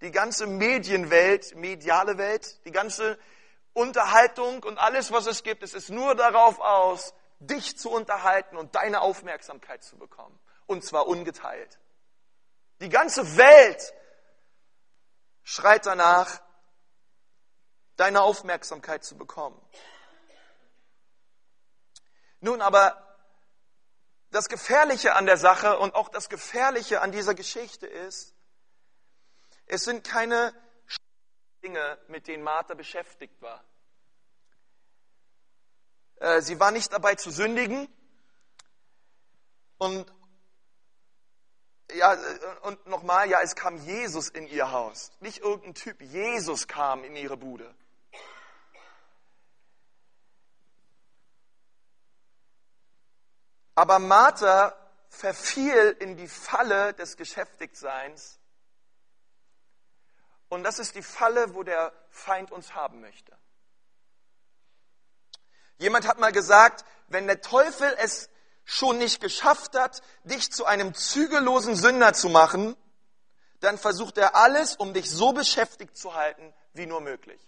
Die 0.00 0.10
ganze 0.10 0.46
Medienwelt, 0.46 1.54
mediale 1.56 2.18
Welt, 2.18 2.64
die 2.64 2.70
ganze 2.70 3.18
Unterhaltung 3.72 4.62
und 4.62 4.78
alles, 4.78 5.12
was 5.12 5.26
es 5.26 5.42
gibt, 5.42 5.62
es 5.62 5.74
ist 5.74 5.90
nur 5.90 6.14
darauf 6.14 6.58
aus, 6.60 7.14
dich 7.38 7.78
zu 7.78 7.90
unterhalten 7.90 8.56
und 8.56 8.74
deine 8.74 9.00
Aufmerksamkeit 9.00 9.84
zu 9.84 9.96
bekommen. 9.96 10.38
Und 10.66 10.84
zwar 10.84 11.06
ungeteilt. 11.06 11.78
Die 12.80 12.88
ganze 12.88 13.36
Welt 13.36 13.94
schreit 15.42 15.86
danach, 15.86 16.40
deine 17.96 18.22
Aufmerksamkeit 18.22 19.04
zu 19.04 19.16
bekommen. 19.16 19.60
Nun 22.40 22.60
aber, 22.62 23.04
das 24.30 24.48
Gefährliche 24.48 25.14
an 25.14 25.26
der 25.26 25.38
Sache 25.38 25.78
und 25.78 25.94
auch 25.94 26.08
das 26.08 26.28
Gefährliche 26.28 27.00
an 27.00 27.12
dieser 27.12 27.34
Geschichte 27.34 27.86
ist, 27.86 28.34
es 29.66 29.84
sind 29.84 30.04
keine 30.04 30.54
Dinge, 31.62 31.98
mit 32.08 32.26
denen 32.26 32.42
Martha 32.42 32.74
beschäftigt 32.74 33.40
war. 33.40 33.64
Äh, 36.16 36.40
sie 36.42 36.58
war 36.60 36.70
nicht 36.70 36.92
dabei 36.92 37.14
zu 37.14 37.30
sündigen 37.30 37.88
und 39.78 40.12
ja, 41.94 42.18
und 42.62 42.86
nochmal, 42.86 43.30
ja, 43.30 43.40
es 43.40 43.54
kam 43.54 43.76
Jesus 43.78 44.28
in 44.28 44.46
ihr 44.46 44.72
Haus. 44.72 45.10
Nicht 45.20 45.38
irgendein 45.38 45.74
Typ. 45.74 46.02
Jesus 46.02 46.68
kam 46.68 47.02
in 47.02 47.16
ihre 47.16 47.38
Bude. 47.38 47.74
Aber 53.78 54.00
Martha 54.00 54.74
verfiel 55.08 55.96
in 56.00 56.16
die 56.16 56.26
Falle 56.26 56.94
des 56.94 57.16
Geschäftigseins. 57.16 58.40
Und 60.48 60.64
das 60.64 60.80
ist 60.80 60.96
die 60.96 61.02
Falle, 61.02 61.54
wo 61.54 61.62
der 61.62 61.92
Feind 62.10 62.50
uns 62.50 62.74
haben 62.74 63.00
möchte. 63.00 63.38
Jemand 65.76 66.08
hat 66.08 66.18
mal 66.18 66.32
gesagt, 66.32 66.84
wenn 67.06 67.28
der 67.28 67.40
Teufel 67.40 67.94
es 67.98 68.30
schon 68.64 68.98
nicht 68.98 69.20
geschafft 69.20 69.76
hat, 69.76 70.02
dich 70.24 70.50
zu 70.50 70.64
einem 70.64 70.92
zügellosen 70.92 71.76
Sünder 71.76 72.14
zu 72.14 72.30
machen, 72.30 72.76
dann 73.60 73.78
versucht 73.78 74.18
er 74.18 74.34
alles, 74.34 74.74
um 74.74 74.92
dich 74.92 75.08
so 75.08 75.32
beschäftigt 75.32 75.96
zu 75.96 76.14
halten, 76.14 76.52
wie 76.72 76.86
nur 76.86 77.00
möglich. 77.00 77.47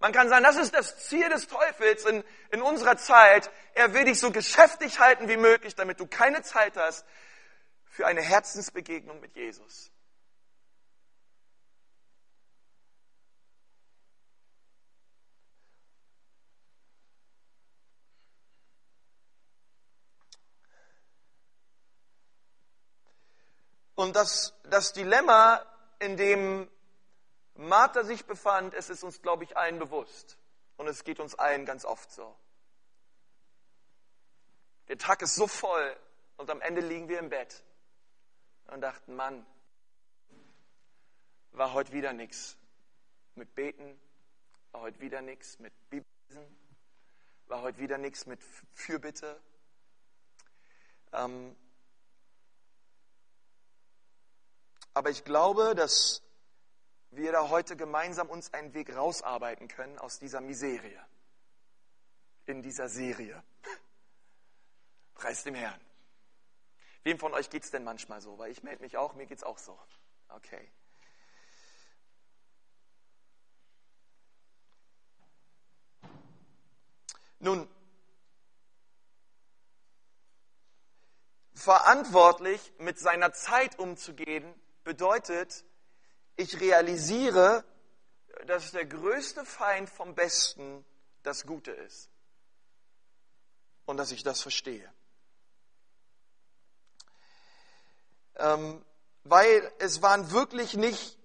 Man 0.00 0.12
kann 0.12 0.28
sagen, 0.28 0.44
das 0.44 0.56
ist 0.56 0.74
das 0.74 1.08
Ziel 1.08 1.28
des 1.28 1.48
Teufels 1.48 2.04
in, 2.04 2.22
in 2.52 2.62
unserer 2.62 2.96
Zeit. 2.96 3.50
Er 3.74 3.94
will 3.94 4.04
dich 4.04 4.20
so 4.20 4.30
geschäftig 4.30 5.00
halten 5.00 5.28
wie 5.28 5.36
möglich, 5.36 5.74
damit 5.74 5.98
du 5.98 6.06
keine 6.06 6.42
Zeit 6.42 6.76
hast 6.76 7.04
für 7.84 8.06
eine 8.06 8.22
Herzensbegegnung 8.22 9.20
mit 9.20 9.34
Jesus. 9.34 9.90
Und 23.96 24.14
das, 24.14 24.54
das 24.62 24.92
Dilemma, 24.92 25.60
in 25.98 26.16
dem 26.16 26.70
Martha 27.58 28.04
sich 28.04 28.24
befand, 28.24 28.72
es 28.72 28.88
ist 28.88 29.02
uns, 29.02 29.20
glaube 29.20 29.42
ich, 29.42 29.56
allen 29.56 29.80
bewusst. 29.80 30.38
Und 30.76 30.86
es 30.86 31.02
geht 31.02 31.18
uns 31.18 31.34
allen 31.34 31.66
ganz 31.66 31.84
oft 31.84 32.10
so. 32.12 32.36
Der 34.86 34.96
Tag 34.96 35.22
ist 35.22 35.34
so 35.34 35.48
voll 35.48 35.96
und 36.36 36.50
am 36.50 36.60
Ende 36.60 36.80
liegen 36.80 37.08
wir 37.08 37.18
im 37.18 37.28
Bett. 37.28 37.64
und 38.68 38.80
dachten, 38.80 39.16
Mann, 39.16 39.44
war 41.50 41.72
heute 41.72 41.92
wieder 41.92 42.12
nichts 42.12 42.56
mit 43.34 43.52
Beten, 43.56 44.00
war 44.70 44.82
heute 44.82 45.00
wieder 45.00 45.20
nichts 45.20 45.58
mit 45.58 45.72
Bibellesen, 45.90 46.56
war 47.48 47.62
heute 47.62 47.78
wieder 47.78 47.98
nichts 47.98 48.26
mit 48.26 48.40
Fürbitte. 48.72 49.40
Ähm, 51.12 51.56
aber 54.94 55.10
ich 55.10 55.24
glaube, 55.24 55.74
dass 55.74 56.22
wir 57.10 57.32
da 57.32 57.48
heute 57.48 57.76
gemeinsam 57.76 58.28
uns 58.28 58.52
einen 58.52 58.74
Weg 58.74 58.94
rausarbeiten 58.94 59.68
können 59.68 59.98
aus 59.98 60.18
dieser 60.18 60.40
Miserie, 60.40 61.00
in 62.46 62.62
dieser 62.62 62.88
Serie. 62.88 63.42
Preis 65.14 65.42
dem 65.42 65.54
Herrn. 65.54 65.80
Wem 67.02 67.18
von 67.18 67.32
euch 67.34 67.50
geht 67.50 67.64
es 67.64 67.70
denn 67.70 67.84
manchmal 67.84 68.20
so? 68.20 68.38
Weil 68.38 68.50
ich 68.50 68.62
melde 68.62 68.82
mich 68.82 68.96
auch, 68.96 69.14
mir 69.14 69.26
geht 69.26 69.38
es 69.38 69.44
auch 69.44 69.58
so. 69.58 69.78
Okay. 70.28 70.70
Nun, 77.40 77.68
verantwortlich 81.54 82.72
mit 82.78 82.98
seiner 82.98 83.32
Zeit 83.32 83.78
umzugehen, 83.78 84.54
bedeutet, 84.84 85.64
ich 86.38 86.60
realisiere, 86.60 87.64
dass 88.46 88.70
der 88.70 88.86
größte 88.86 89.44
Feind 89.44 89.90
vom 89.90 90.14
Besten 90.14 90.84
das 91.24 91.44
Gute 91.44 91.72
ist. 91.72 92.08
Und 93.86 93.96
dass 93.96 94.12
ich 94.12 94.22
das 94.22 94.40
verstehe. 94.40 94.90
Ähm, 98.36 98.84
weil 99.24 99.72
es 99.80 100.00
waren 100.00 100.30
wirklich 100.30 100.74
nicht 100.74 101.18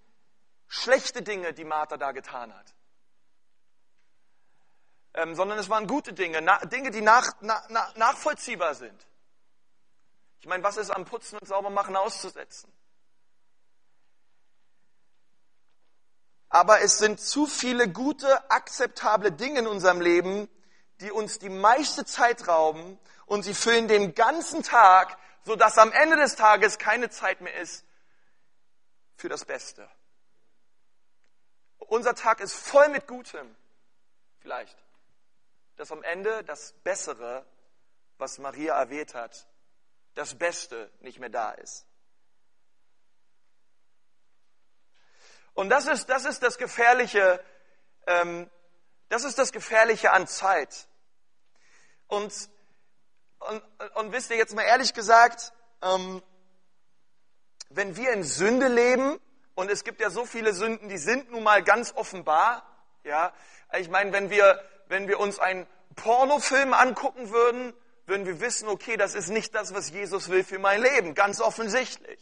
schlechte 0.67 1.21
Dinge, 1.21 1.53
die 1.53 1.63
Martha 1.63 1.97
da 1.97 2.11
getan 2.11 2.51
hat. 2.53 2.73
Ähm, 5.13 5.35
sondern 5.35 5.59
es 5.59 5.69
waren 5.69 5.85
gute 5.85 6.13
Dinge, 6.13 6.41
na, 6.41 6.57
Dinge, 6.65 6.89
die 6.89 7.01
nach, 7.01 7.35
na, 7.41 7.63
nachvollziehbar 7.95 8.73
sind. 8.73 9.07
Ich 10.39 10.47
meine, 10.47 10.63
was 10.63 10.77
ist 10.77 10.89
am 10.89 11.05
Putzen 11.05 11.37
und 11.37 11.47
Saubermachen 11.47 11.95
auszusetzen? 11.95 12.73
Aber 16.53 16.81
es 16.81 16.99
sind 16.99 17.19
zu 17.19 17.47
viele 17.47 17.91
gute, 17.91 18.51
akzeptable 18.51 19.31
Dinge 19.31 19.61
in 19.61 19.67
unserem 19.67 19.99
Leben, 19.99 20.47
die 21.01 21.11
uns 21.11 21.39
die 21.39 21.49
meiste 21.49 22.05
Zeit 22.05 22.47
rauben 22.47 22.99
und 23.25 23.41
sie 23.41 23.55
füllen 23.55 23.87
den 23.87 24.13
ganzen 24.13 24.61
Tag, 24.61 25.17
sodass 25.45 25.79
am 25.79 25.91
Ende 25.91 26.15
des 26.15 26.35
Tages 26.35 26.77
keine 26.77 27.09
Zeit 27.09 27.41
mehr 27.41 27.55
ist 27.55 27.83
für 29.15 29.29
das 29.29 29.45
Beste. 29.45 29.89
Unser 31.79 32.13
Tag 32.13 32.39
ist 32.39 32.53
voll 32.53 32.87
mit 32.89 33.07
Gutem, 33.07 33.55
vielleicht, 34.37 34.77
dass 35.77 35.91
am 35.91 36.03
Ende 36.03 36.43
das 36.43 36.73
Bessere, 36.83 37.47
was 38.19 38.37
Maria 38.37 38.75
erwähnt 38.75 39.15
hat, 39.15 39.47
das 40.13 40.35
Beste 40.35 40.91
nicht 40.99 41.17
mehr 41.17 41.29
da 41.29 41.49
ist. 41.53 41.87
Und 45.53 45.69
das 45.69 45.87
ist 45.87 46.09
das, 46.09 46.25
ist 46.25 46.41
das 46.41 46.57
Gefährliche, 46.57 47.43
ähm, 48.07 48.49
das 49.09 49.23
ist 49.23 49.37
das 49.37 49.51
Gefährliche 49.51 50.11
an 50.11 50.27
Zeit. 50.27 50.87
Und, 52.07 52.33
und, 53.39 53.63
und 53.95 54.11
wisst 54.11 54.31
ihr 54.31 54.37
jetzt 54.37 54.55
mal 54.55 54.63
ehrlich 54.63 54.93
gesagt, 54.93 55.53
ähm, 55.81 56.21
wenn 57.69 57.95
wir 57.95 58.11
in 58.11 58.23
Sünde 58.23 58.67
leben, 58.67 59.19
und 59.55 59.69
es 59.69 59.83
gibt 59.83 60.01
ja 60.01 60.09
so 60.09 60.25
viele 60.25 60.53
Sünden, 60.53 60.89
die 60.89 60.97
sind 60.97 61.31
nun 61.31 61.43
mal 61.43 61.63
ganz 61.63 61.93
offenbar, 61.95 62.67
ja, 63.03 63.33
ich 63.77 63.89
meine, 63.89 64.11
wenn 64.13 64.29
wir, 64.29 64.63
wenn 64.87 65.07
wir 65.07 65.19
uns 65.19 65.39
einen 65.39 65.67
Pornofilm 65.95 66.73
angucken 66.73 67.29
würden, 67.29 67.73
würden 68.05 68.25
wir 68.25 68.39
wissen, 68.39 68.67
okay, 68.67 68.97
das 68.97 69.15
ist 69.15 69.29
nicht 69.29 69.53
das, 69.55 69.73
was 69.73 69.89
Jesus 69.89 70.29
will 70.29 70.43
für 70.43 70.59
mein 70.59 70.81
Leben, 70.81 71.13
ganz 71.13 71.39
offensichtlich. 71.39 72.19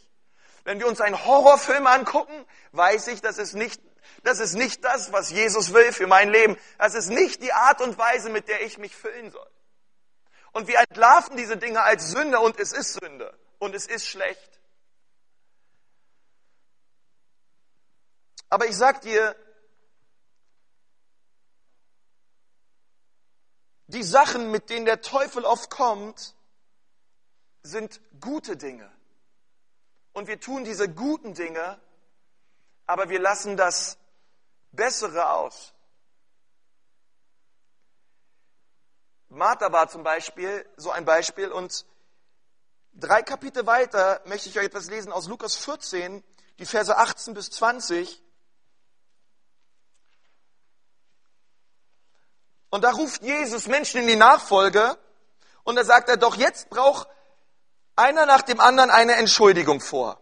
Wenn 0.64 0.78
wir 0.78 0.86
uns 0.86 1.00
einen 1.00 1.24
Horrorfilm 1.24 1.86
angucken, 1.86 2.46
weiß 2.72 3.08
ich, 3.08 3.20
das 3.20 3.38
ist 3.38 3.54
nicht, 3.54 3.80
das 4.22 4.38
ist 4.38 4.54
nicht 4.54 4.84
das, 4.84 5.12
was 5.12 5.30
Jesus 5.30 5.72
will 5.72 5.92
für 5.92 6.06
mein 6.06 6.30
Leben. 6.30 6.56
Das 6.78 6.94
ist 6.94 7.08
nicht 7.08 7.42
die 7.42 7.52
Art 7.52 7.80
und 7.80 7.98
Weise, 7.98 8.30
mit 8.30 8.48
der 8.48 8.62
ich 8.64 8.78
mich 8.78 8.94
füllen 8.94 9.30
soll. 9.30 9.50
Und 10.52 10.68
wir 10.68 10.78
entlarven 10.78 11.36
diese 11.36 11.56
Dinge 11.56 11.82
als 11.82 12.10
Sünde 12.10 12.38
und 12.38 12.60
es 12.60 12.72
ist 12.72 12.94
Sünde 12.94 13.36
und 13.58 13.74
es 13.74 13.86
ist 13.86 14.06
schlecht. 14.06 14.60
Aber 18.48 18.66
ich 18.66 18.76
sag 18.76 19.00
dir, 19.00 19.34
die 23.86 24.02
Sachen, 24.02 24.50
mit 24.50 24.70
denen 24.70 24.84
der 24.84 25.00
Teufel 25.00 25.44
oft 25.44 25.70
kommt, 25.70 26.34
sind 27.62 28.00
gute 28.20 28.56
Dinge 28.56 28.90
und 30.12 30.28
wir 30.28 30.40
tun 30.40 30.64
diese 30.64 30.88
guten 30.88 31.34
Dinge, 31.34 31.80
aber 32.86 33.08
wir 33.08 33.20
lassen 33.20 33.56
das 33.56 33.98
Bessere 34.72 35.30
aus. 35.30 35.72
Martha 39.28 39.72
war 39.72 39.88
zum 39.88 40.02
Beispiel 40.02 40.68
so 40.76 40.90
ein 40.90 41.04
Beispiel 41.04 41.50
und 41.50 41.86
drei 42.92 43.22
Kapitel 43.22 43.66
weiter 43.66 44.20
möchte 44.26 44.50
ich 44.50 44.58
euch 44.58 44.66
etwas 44.66 44.90
lesen 44.90 45.10
aus 45.10 45.26
Lukas 45.26 45.56
14, 45.56 46.22
die 46.58 46.66
Verse 46.66 46.94
18 46.94 47.32
bis 47.32 47.50
20. 47.50 48.22
Und 52.68 52.84
da 52.84 52.90
ruft 52.90 53.22
Jesus 53.22 53.66
Menschen 53.68 54.02
in 54.02 54.06
die 54.06 54.16
Nachfolge 54.16 54.98
und 55.62 55.76
da 55.76 55.84
sagt 55.84 56.08
er, 56.08 56.16
doch 56.18 56.36
jetzt 56.36 56.68
braucht 56.68 57.08
einer 57.96 58.26
nach 58.26 58.42
dem 58.42 58.60
anderen 58.60 58.90
eine 58.90 59.14
Entschuldigung 59.16 59.80
vor. 59.80 60.20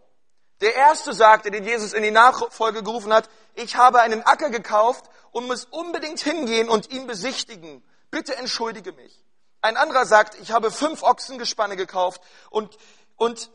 Der 0.61 0.75
erste 0.75 1.13
sagte, 1.13 1.51
den 1.51 1.65
Jesus 1.65 1.93
in 1.93 2.03
die 2.03 2.11
Nachfolge 2.11 2.83
gerufen 2.83 3.13
hat, 3.13 3.31
ich 3.55 3.77
habe 3.77 4.01
einen 4.01 4.23
Acker 4.23 4.51
gekauft 4.51 5.07
und 5.33 5.47
muss 5.47 5.65
unbedingt 5.65 6.21
hingehen 6.21 6.69
und 6.69 6.91
ihn 6.91 7.07
besichtigen. 7.07 7.83
Bitte 8.11 8.37
entschuldige 8.37 8.93
mich. 8.93 9.25
Ein 9.63 9.77
anderer 9.77 10.07
sagt, 10.07 10.39
ich 10.41 10.53
habe 10.53 10.71
fünf 10.71 11.03
Ochsengespanne 11.03 11.77
gekauft 11.77 12.23
und, 12.51 12.77
und 13.17 13.51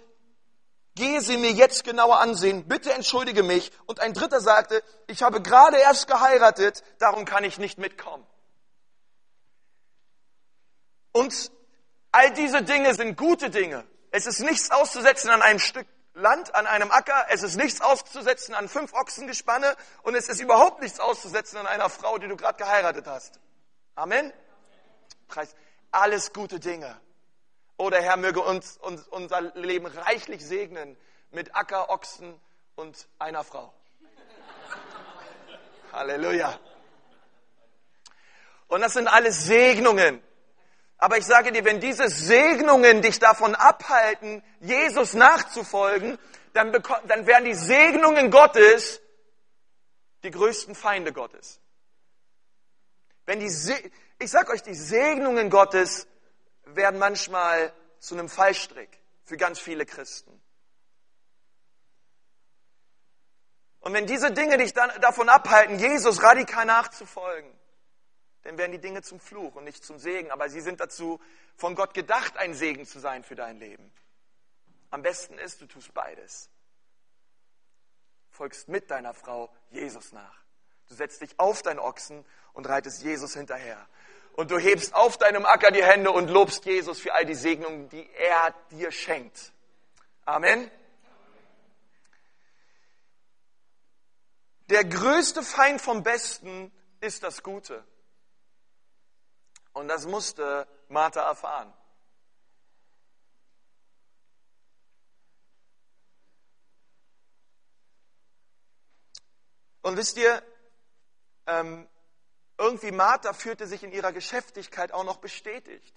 gehe 0.96 1.22
sie 1.22 1.38
mir 1.38 1.52
jetzt 1.52 1.84
genauer 1.84 2.20
ansehen. 2.20 2.68
Bitte 2.68 2.94
entschuldige 2.94 3.44
mich. 3.44 3.72
Und 3.86 4.00
ein 4.00 4.14
dritter 4.14 4.40
sagte, 4.40 4.84
ich 5.08 5.24
habe 5.24 5.42
gerade 5.42 5.78
erst 5.78 6.08
geheiratet, 6.08 6.84
darum 7.00 7.26
kann 7.26 7.44
ich 7.44 7.58
nicht 7.58 7.78
mitkommen. 7.78 8.26
Und 11.12 11.52
all 12.12 12.34
diese 12.34 12.64
Dinge 12.64 12.94
sind 12.94 13.18
gute 13.18 13.50
Dinge. 13.50 13.86
Es 14.16 14.26
ist 14.26 14.40
nichts 14.40 14.72
auszusetzen 14.72 15.30
an 15.30 15.42
einem 15.42 15.60
Stück 15.60 15.86
Land, 16.14 16.56
an 16.56 16.68
einem 16.68 16.90
Acker. 16.90 17.26
Es 17.32 17.44
ist 17.44 17.58
nichts 17.58 17.82
auszusetzen 17.82 18.56
an 18.56 18.70
fünf 18.70 18.94
Ochsengespanne. 18.94 19.76
Und 20.04 20.16
es 20.16 20.30
ist 20.30 20.40
überhaupt 20.40 20.82
nichts 20.82 21.02
auszusetzen 21.02 21.58
an 21.58 21.68
einer 21.68 21.90
Frau, 21.90 22.18
die 22.18 22.30
du 22.30 22.38
gerade 22.38 22.58
geheiratet 22.58 23.08
hast. 23.08 23.42
Amen. 23.94 24.32
Preis. 25.28 25.54
Alles 25.92 26.32
gute 26.32 26.62
Dinge. 26.62 26.98
Oder 27.76 28.02
Herr 28.02 28.16
möge 28.16 28.40
uns, 28.40 28.78
uns 28.78 29.06
unser 29.10 29.42
Leben 29.42 29.86
reichlich 29.86 30.46
segnen 30.46 30.96
mit 31.32 31.54
Acker, 31.54 31.90
Ochsen 31.90 32.40
und 32.76 33.10
einer 33.20 33.44
Frau. 33.44 33.74
Halleluja. 35.92 36.58
Und 38.70 38.80
das 38.80 38.94
sind 38.94 39.10
alles 39.10 39.44
Segnungen. 39.44 40.24
Aber 41.06 41.20
ich 41.20 41.26
sage 41.28 41.52
dir, 41.52 41.64
wenn 41.64 41.80
diese 41.80 42.10
Segnungen 42.10 43.04
dich 43.04 43.20
davon 43.20 43.54
abhalten, 43.54 44.42
Jesus 44.60 45.14
nachzufolgen, 45.14 46.18
dann, 46.54 46.72
dann 46.72 47.28
werden 47.28 47.46
die 47.46 47.54
Segnungen 47.54 48.32
Gottes 48.32 49.02
die 50.24 50.32
größten 50.32 50.74
Feinde 50.74 51.14
Gottes. 51.14 51.62
Wenn 53.28 53.40
die, 53.40 53.52
Se 53.52 53.76
ich 54.18 54.32
sage 54.32 54.52
euch, 54.52 54.64
die 54.64 54.74
Segnungen 54.74 55.52
Gottes 55.52 56.08
werden 56.64 56.98
manchmal 56.98 57.72
zu 58.00 58.16
einem 58.16 58.28
Fallstrick 58.28 59.00
für 59.26 59.38
ganz 59.38 59.60
viele 59.60 59.86
Christen. 59.86 60.42
Und 63.80 63.94
wenn 63.94 64.08
diese 64.08 64.32
Dinge 64.32 64.58
dich 64.58 64.74
dann 64.74 64.90
davon 65.02 65.30
abhalten, 65.30 65.78
Jesus 65.78 66.24
radikal 66.24 66.66
nachzufolgen, 66.66 67.56
dann 68.46 68.60
werden 68.60 68.74
die 68.74 68.80
Dinge 68.80 69.02
zum 69.02 69.20
Fluch 69.20 69.56
und 69.56 69.64
nicht 69.64 69.84
zum 69.84 69.98
Segen. 69.98 70.30
Aber 70.30 70.50
sie 70.50 70.62
sind 70.62 70.80
dazu 70.80 71.20
von 71.56 71.74
Gott 71.74 71.96
gedacht, 71.96 72.38
ein 72.38 72.54
Segen 72.54 72.86
zu 72.86 73.00
sein 73.00 73.24
für 73.24 73.34
dein 73.34 73.58
Leben. 73.58 73.92
Am 74.92 75.02
besten 75.02 75.40
ist, 75.40 75.62
du 75.62 75.66
tust 75.66 75.94
beides. 75.96 76.52
Folgst 78.30 78.68
mit 78.68 78.92
deiner 78.92 79.16
Frau 79.16 79.52
Jesus 79.72 80.12
nach. 80.12 80.44
Du 80.88 80.94
setzt 80.94 81.22
dich 81.22 81.40
auf 81.40 81.64
deinen 81.64 81.80
Ochsen 81.80 82.24
und 82.54 82.70
reitest 82.70 83.02
Jesus 83.02 83.34
hinterher. 83.34 83.84
Und 84.34 84.52
du 84.52 84.60
hebst 84.60 84.94
auf 84.94 85.18
deinem 85.18 85.46
Acker 85.46 85.72
die 85.72 85.84
Hände 85.84 86.12
und 86.12 86.30
lobst 86.30 86.66
Jesus 86.66 87.00
für 87.00 87.16
all 87.16 87.26
die 87.26 87.34
Segnungen, 87.34 87.90
die 87.90 88.08
er 88.12 88.54
dir 88.70 88.92
schenkt. 88.92 89.54
Amen. 90.26 90.70
Der 94.70 94.84
größte 94.84 95.42
Feind 95.42 95.82
vom 95.82 96.04
Besten 96.04 96.72
ist 97.02 97.24
das 97.24 97.42
Gute. 97.42 97.84
Und 99.76 99.90
das 99.90 100.06
musste 100.06 100.66
Martha 100.88 101.20
erfahren. 101.20 101.72
Und 109.82 109.98
wisst 109.98 110.16
ihr, 110.16 110.42
ähm, 111.46 111.90
irgendwie 112.58 112.94
Martha 112.94 113.34
fühlte 113.34 113.68
sich 113.68 113.84
in 113.84 113.92
ihrer 113.92 114.14
Geschäftigkeit 114.14 114.94
auch 114.94 115.04
noch 115.04 115.18
bestätigt. 115.18 115.94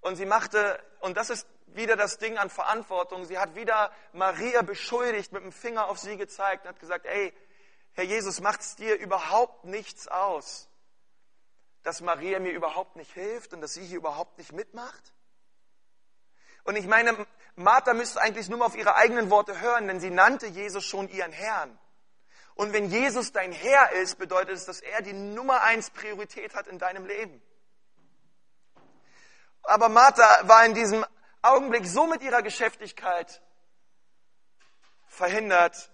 Und 0.00 0.16
sie 0.16 0.24
machte, 0.24 0.82
und 1.00 1.18
das 1.18 1.28
ist 1.28 1.46
wieder 1.66 1.96
das 1.96 2.16
Ding 2.16 2.38
an 2.38 2.48
Verantwortung, 2.48 3.26
sie 3.26 3.38
hat 3.38 3.54
wieder 3.54 3.92
Maria 4.14 4.62
beschuldigt, 4.62 5.32
mit 5.32 5.42
dem 5.42 5.52
Finger 5.52 5.88
auf 5.88 5.98
sie 5.98 6.16
gezeigt 6.16 6.64
und 6.64 6.70
hat 6.70 6.80
gesagt, 6.80 7.04
ey, 7.04 7.34
Herr 7.92 8.04
Jesus, 8.04 8.40
macht 8.40 8.62
es 8.62 8.76
dir 8.76 8.98
überhaupt 8.98 9.66
nichts 9.66 10.08
aus, 10.08 10.69
dass 11.82 12.00
Maria 12.00 12.38
mir 12.40 12.52
überhaupt 12.52 12.96
nicht 12.96 13.12
hilft 13.12 13.52
und 13.52 13.60
dass 13.60 13.74
sie 13.74 13.84
hier 13.84 13.98
überhaupt 13.98 14.38
nicht 14.38 14.52
mitmacht? 14.52 15.14
Und 16.64 16.76
ich 16.76 16.86
meine, 16.86 17.26
Martha 17.56 17.94
müsste 17.94 18.20
eigentlich 18.20 18.48
nur 18.48 18.58
mal 18.58 18.66
auf 18.66 18.76
ihre 18.76 18.94
eigenen 18.94 19.30
Worte 19.30 19.60
hören, 19.60 19.88
denn 19.88 20.00
sie 20.00 20.10
nannte 20.10 20.46
Jesus 20.46 20.84
schon 20.84 21.08
ihren 21.08 21.32
Herrn. 21.32 21.78
Und 22.54 22.72
wenn 22.72 22.90
Jesus 22.90 23.32
dein 23.32 23.52
Herr 23.52 23.92
ist, 23.92 24.18
bedeutet 24.18 24.56
es, 24.56 24.66
dass 24.66 24.80
er 24.80 25.00
die 25.02 25.14
Nummer 25.14 25.62
eins 25.62 25.90
Priorität 25.90 26.54
hat 26.54 26.66
in 26.66 26.78
deinem 26.78 27.06
Leben. 27.06 27.40
Aber 29.62 29.88
Martha 29.88 30.48
war 30.48 30.64
in 30.64 30.74
diesem 30.74 31.04
Augenblick 31.42 31.86
so 31.86 32.06
mit 32.06 32.22
ihrer 32.22 32.42
Geschäftigkeit 32.42 33.40
verhindert, 35.06 35.90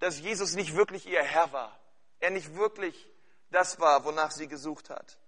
dass 0.00 0.18
Jesus 0.18 0.54
nicht 0.54 0.76
wirklich 0.76 1.06
ihr 1.06 1.22
Herr 1.22 1.52
war. 1.52 1.78
Er 2.20 2.30
nicht 2.30 2.54
wirklich 2.56 3.08
das 3.50 3.80
war, 3.80 4.04
wonach 4.04 4.30
sie 4.30 4.48
gesucht 4.48 4.90
hat. 4.90 5.18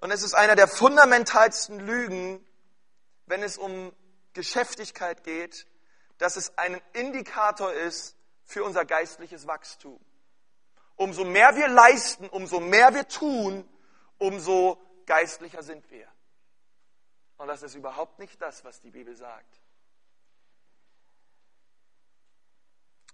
Und 0.00 0.10
es 0.10 0.22
ist 0.22 0.34
einer 0.34 0.56
der 0.56 0.66
fundamentalsten 0.66 1.78
Lügen, 1.78 2.44
wenn 3.26 3.42
es 3.42 3.58
um 3.58 3.92
Geschäftigkeit 4.32 5.24
geht, 5.24 5.66
dass 6.18 6.36
es 6.36 6.56
ein 6.58 6.80
Indikator 6.92 7.72
ist 7.72 8.16
für 8.44 8.64
unser 8.64 8.84
geistliches 8.84 9.46
Wachstum. 9.46 10.00
Umso 10.96 11.24
mehr 11.24 11.56
wir 11.56 11.68
leisten, 11.68 12.28
umso 12.28 12.60
mehr 12.60 12.94
wir 12.94 13.08
tun, 13.08 13.68
umso 14.18 14.78
geistlicher 15.06 15.62
sind 15.62 15.90
wir. 15.90 16.06
Und 17.38 17.48
das 17.48 17.62
ist 17.62 17.74
überhaupt 17.74 18.18
nicht 18.18 18.40
das, 18.40 18.64
was 18.64 18.80
die 18.80 18.90
Bibel 18.90 19.16
sagt. 19.16 19.60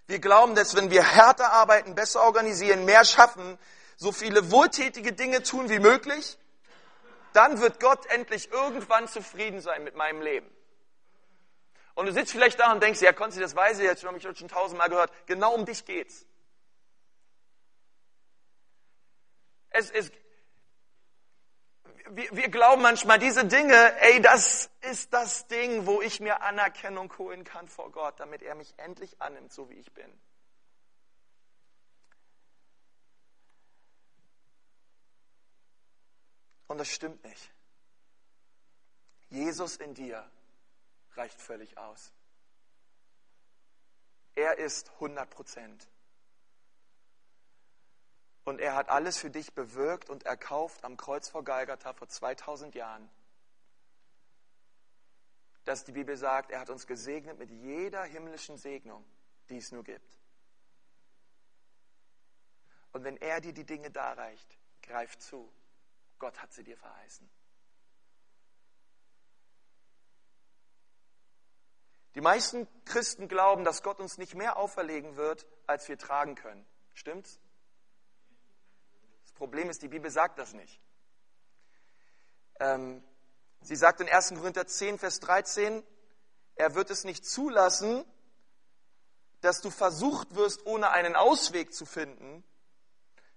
Wir 0.08 0.18
glauben, 0.20 0.54
dass 0.54 0.74
wenn 0.76 0.90
wir 0.90 1.02
härter 1.02 1.52
arbeiten, 1.52 1.94
besser 1.94 2.22
organisieren, 2.22 2.84
mehr 2.84 3.04
schaffen, 3.04 3.58
so 3.96 4.12
viele 4.12 4.50
wohltätige 4.50 5.12
Dinge 5.12 5.42
tun 5.42 5.68
wie 5.68 5.78
möglich, 5.78 6.38
dann 7.36 7.60
wird 7.60 7.80
Gott 7.80 8.06
endlich 8.06 8.50
irgendwann 8.50 9.08
zufrieden 9.08 9.60
sein 9.60 9.84
mit 9.84 9.94
meinem 9.94 10.22
Leben. 10.22 10.50
Und 11.94 12.06
du 12.06 12.12
sitzt 12.12 12.32
vielleicht 12.32 12.60
da 12.60 12.72
und 12.72 12.82
denkst, 12.82 13.00
ja, 13.00 13.12
Konzi, 13.12 13.40
das 13.40 13.56
weiß 13.56 13.78
ich 13.78 13.84
jetzt 13.84 14.00
schon, 14.02 14.08
habe 14.08 14.18
ich 14.18 14.38
schon 14.38 14.48
tausendmal 14.48 14.88
gehört. 14.88 15.10
Genau 15.26 15.54
um 15.54 15.64
dich 15.64 15.84
geht's. 15.84 16.26
Es, 19.70 19.90
es, 19.90 20.10
wir, 22.10 22.28
wir 22.36 22.48
glauben 22.48 22.82
manchmal, 22.82 23.18
diese 23.18 23.44
Dinge, 23.46 24.00
ey, 24.00 24.20
das 24.20 24.70
ist 24.82 25.12
das 25.12 25.46
Ding, 25.48 25.86
wo 25.86 26.02
ich 26.02 26.20
mir 26.20 26.42
Anerkennung 26.42 27.12
holen 27.18 27.44
kann 27.44 27.68
vor 27.68 27.90
Gott, 27.90 28.20
damit 28.20 28.42
er 28.42 28.54
mich 28.54 28.74
endlich 28.78 29.20
annimmt, 29.20 29.52
so 29.52 29.70
wie 29.70 29.74
ich 29.74 29.92
bin. 29.92 30.10
Und 36.68 36.78
das 36.78 36.88
stimmt 36.88 37.22
nicht. 37.24 37.54
Jesus 39.28 39.76
in 39.76 39.94
dir 39.94 40.30
reicht 41.14 41.40
völlig 41.40 41.76
aus. 41.78 42.12
Er 44.34 44.58
ist 44.58 44.90
100 44.94 45.28
Prozent. 45.30 45.88
Und 48.44 48.60
er 48.60 48.76
hat 48.76 48.90
alles 48.90 49.18
für 49.18 49.30
dich 49.30 49.54
bewirkt 49.54 50.08
und 50.08 50.24
erkauft 50.24 50.84
am 50.84 50.96
Kreuz 50.96 51.28
vor 51.28 51.42
Golgatha 51.42 51.92
vor 51.94 52.08
2000 52.08 52.74
Jahren. 52.76 53.10
Dass 55.64 55.84
die 55.84 55.92
Bibel 55.92 56.16
sagt, 56.16 56.52
er 56.52 56.60
hat 56.60 56.70
uns 56.70 56.86
gesegnet 56.86 57.38
mit 57.38 57.50
jeder 57.50 58.04
himmlischen 58.04 58.56
Segnung, 58.56 59.04
die 59.48 59.56
es 59.56 59.72
nur 59.72 59.82
gibt. 59.82 60.16
Und 62.92 63.02
wenn 63.02 63.16
er 63.16 63.40
dir 63.40 63.52
die 63.52 63.66
Dinge 63.66 63.90
darreicht, 63.90 64.58
greif 64.82 65.18
zu. 65.18 65.52
Gott 66.18 66.40
hat 66.40 66.52
sie 66.52 66.64
dir 66.64 66.76
verheißen. 66.76 67.28
Die 72.14 72.20
meisten 72.20 72.66
Christen 72.86 73.28
glauben, 73.28 73.64
dass 73.64 73.82
Gott 73.82 74.00
uns 74.00 74.16
nicht 74.16 74.34
mehr 74.34 74.56
auferlegen 74.56 75.16
wird, 75.16 75.46
als 75.66 75.86
wir 75.88 75.98
tragen 75.98 76.34
können. 76.34 76.66
Stimmt's? 76.94 77.38
Problem 79.36 79.68
ist, 79.68 79.82
die 79.82 79.88
Bibel 79.88 80.10
sagt 80.10 80.38
das 80.38 80.54
nicht. 80.54 80.80
Ähm, 82.58 83.04
sie 83.60 83.76
sagt 83.76 84.00
in 84.00 84.08
1. 84.08 84.30
Korinther 84.30 84.66
10, 84.66 84.98
Vers 84.98 85.20
13, 85.20 85.84
er 86.56 86.74
wird 86.74 86.90
es 86.90 87.04
nicht 87.04 87.24
zulassen, 87.24 88.04
dass 89.42 89.60
du 89.60 89.70
versucht 89.70 90.34
wirst, 90.34 90.64
ohne 90.64 90.90
einen 90.90 91.14
Ausweg 91.14 91.74
zu 91.74 91.84
finden. 91.84 92.42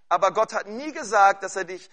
Aber 0.08 0.32
Gott 0.32 0.54
hat 0.54 0.68
nie 0.68 0.94
gesagt, 0.94 1.44
dass 1.44 1.58
er 1.58 1.66
dich, 1.66 1.90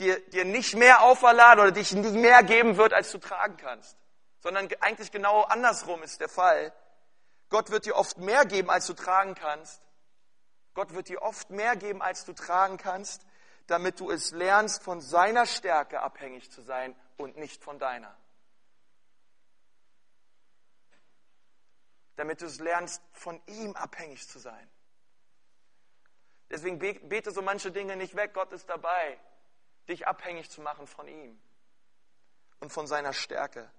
dir, 0.00 0.18
dir 0.30 0.44
nicht 0.44 0.74
mehr 0.74 1.02
auferladen 1.02 1.62
oder 1.62 1.72
dich 1.72 1.92
nicht 1.92 2.14
mehr 2.14 2.42
geben 2.42 2.76
wird, 2.76 2.92
als 2.92 3.12
du 3.12 3.18
tragen 3.18 3.56
kannst. 3.56 3.96
Sondern 4.40 4.68
eigentlich 4.80 5.12
genau 5.12 5.42
andersrum 5.42 6.02
ist 6.02 6.20
der 6.20 6.28
Fall. 6.28 6.72
Gott 7.50 7.70
wird 7.70 7.84
dir 7.84 7.96
oft 7.96 8.18
mehr 8.18 8.44
geben, 8.46 8.70
als 8.70 8.86
du 8.86 8.94
tragen 8.94 9.34
kannst. 9.34 9.82
Gott 10.74 10.94
wird 10.94 11.08
dir 11.08 11.22
oft 11.22 11.50
mehr 11.50 11.76
geben, 11.76 12.00
als 12.00 12.24
du 12.24 12.32
tragen 12.32 12.78
kannst 12.78 13.24
damit 13.70 14.00
du 14.00 14.10
es 14.10 14.32
lernst, 14.32 14.82
von 14.82 15.00
seiner 15.00 15.46
Stärke 15.46 16.00
abhängig 16.00 16.50
zu 16.50 16.60
sein 16.60 16.94
und 17.16 17.36
nicht 17.36 17.62
von 17.62 17.78
deiner. 17.78 18.16
Damit 22.16 22.40
du 22.42 22.46
es 22.46 22.58
lernst, 22.58 23.02
von 23.12 23.40
ihm 23.46 23.76
abhängig 23.76 24.28
zu 24.28 24.38
sein. 24.38 24.68
Deswegen 26.50 26.80
bete 26.80 27.30
so 27.30 27.42
manche 27.42 27.70
Dinge 27.70 27.96
nicht 27.96 28.16
weg. 28.16 28.34
Gott 28.34 28.52
ist 28.52 28.68
dabei, 28.68 29.18
dich 29.90 30.06
abhängig 30.06 30.50
zu 30.50 30.60
machen 30.60 30.86
von 30.86 31.06
ihm 31.08 31.40
und 32.60 32.72
von 32.72 32.86
seiner 32.86 33.12
Stärke. 33.12 33.70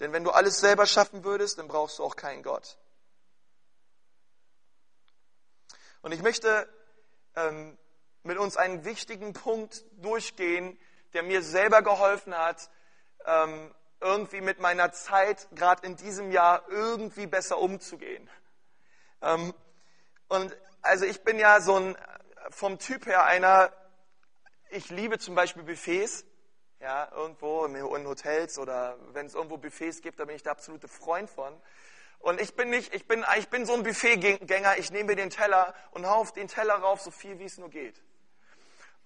Denn 0.00 0.12
wenn 0.12 0.24
du 0.24 0.30
alles 0.30 0.60
selber 0.60 0.86
schaffen 0.86 1.24
würdest, 1.24 1.58
dann 1.58 1.68
brauchst 1.68 1.98
du 1.98 2.04
auch 2.04 2.16
keinen 2.16 2.42
Gott. 2.42 2.78
Und 6.02 6.12
ich 6.12 6.22
möchte 6.22 6.68
ähm, 7.34 7.78
mit 8.22 8.38
uns 8.38 8.56
einen 8.56 8.84
wichtigen 8.84 9.32
Punkt 9.32 9.84
durchgehen, 10.02 10.78
der 11.14 11.22
mir 11.22 11.42
selber 11.42 11.82
geholfen 11.82 12.36
hat, 12.36 12.70
ähm, 13.24 13.74
irgendwie 14.00 14.42
mit 14.42 14.60
meiner 14.60 14.92
Zeit 14.92 15.48
gerade 15.52 15.86
in 15.86 15.96
diesem 15.96 16.30
Jahr 16.30 16.68
irgendwie 16.68 17.26
besser 17.26 17.58
umzugehen. 17.58 18.28
Ähm, 19.22 19.54
und 20.28 20.56
also 20.82 21.06
ich 21.06 21.22
bin 21.24 21.38
ja 21.38 21.60
so 21.60 21.76
ein 21.76 21.96
vom 22.50 22.78
Typ 22.78 23.06
her 23.06 23.24
einer, 23.24 23.72
ich 24.70 24.90
liebe 24.90 25.18
zum 25.18 25.34
Beispiel 25.34 25.62
Buffets, 25.62 26.24
ja, 26.80 27.08
irgendwo 27.12 27.64
in 27.64 28.06
Hotels 28.06 28.58
oder 28.58 28.96
wenn 29.12 29.26
es 29.26 29.34
irgendwo 29.34 29.56
Buffets 29.56 30.02
gibt, 30.02 30.20
da 30.20 30.24
bin 30.24 30.36
ich 30.36 30.42
der 30.42 30.52
absolute 30.52 30.88
Freund 30.88 31.30
von. 31.30 31.54
Und 32.18 32.40
ich 32.40 32.54
bin 32.54 32.70
nicht, 32.70 32.94
ich 32.94 33.06
bin, 33.06 33.24
ich 33.38 33.48
bin 33.48 33.66
so 33.66 33.74
ein 33.74 33.82
Buffetgänger, 33.82 34.78
ich 34.78 34.90
nehme 34.90 35.04
mir 35.04 35.16
den 35.16 35.30
Teller 35.30 35.74
und 35.92 36.06
hau 36.06 36.16
auf 36.16 36.32
den 36.32 36.48
Teller 36.48 36.74
rauf, 36.74 37.00
so 37.00 37.10
viel 37.10 37.38
wie 37.38 37.44
es 37.44 37.58
nur 37.58 37.70
geht. 37.70 38.02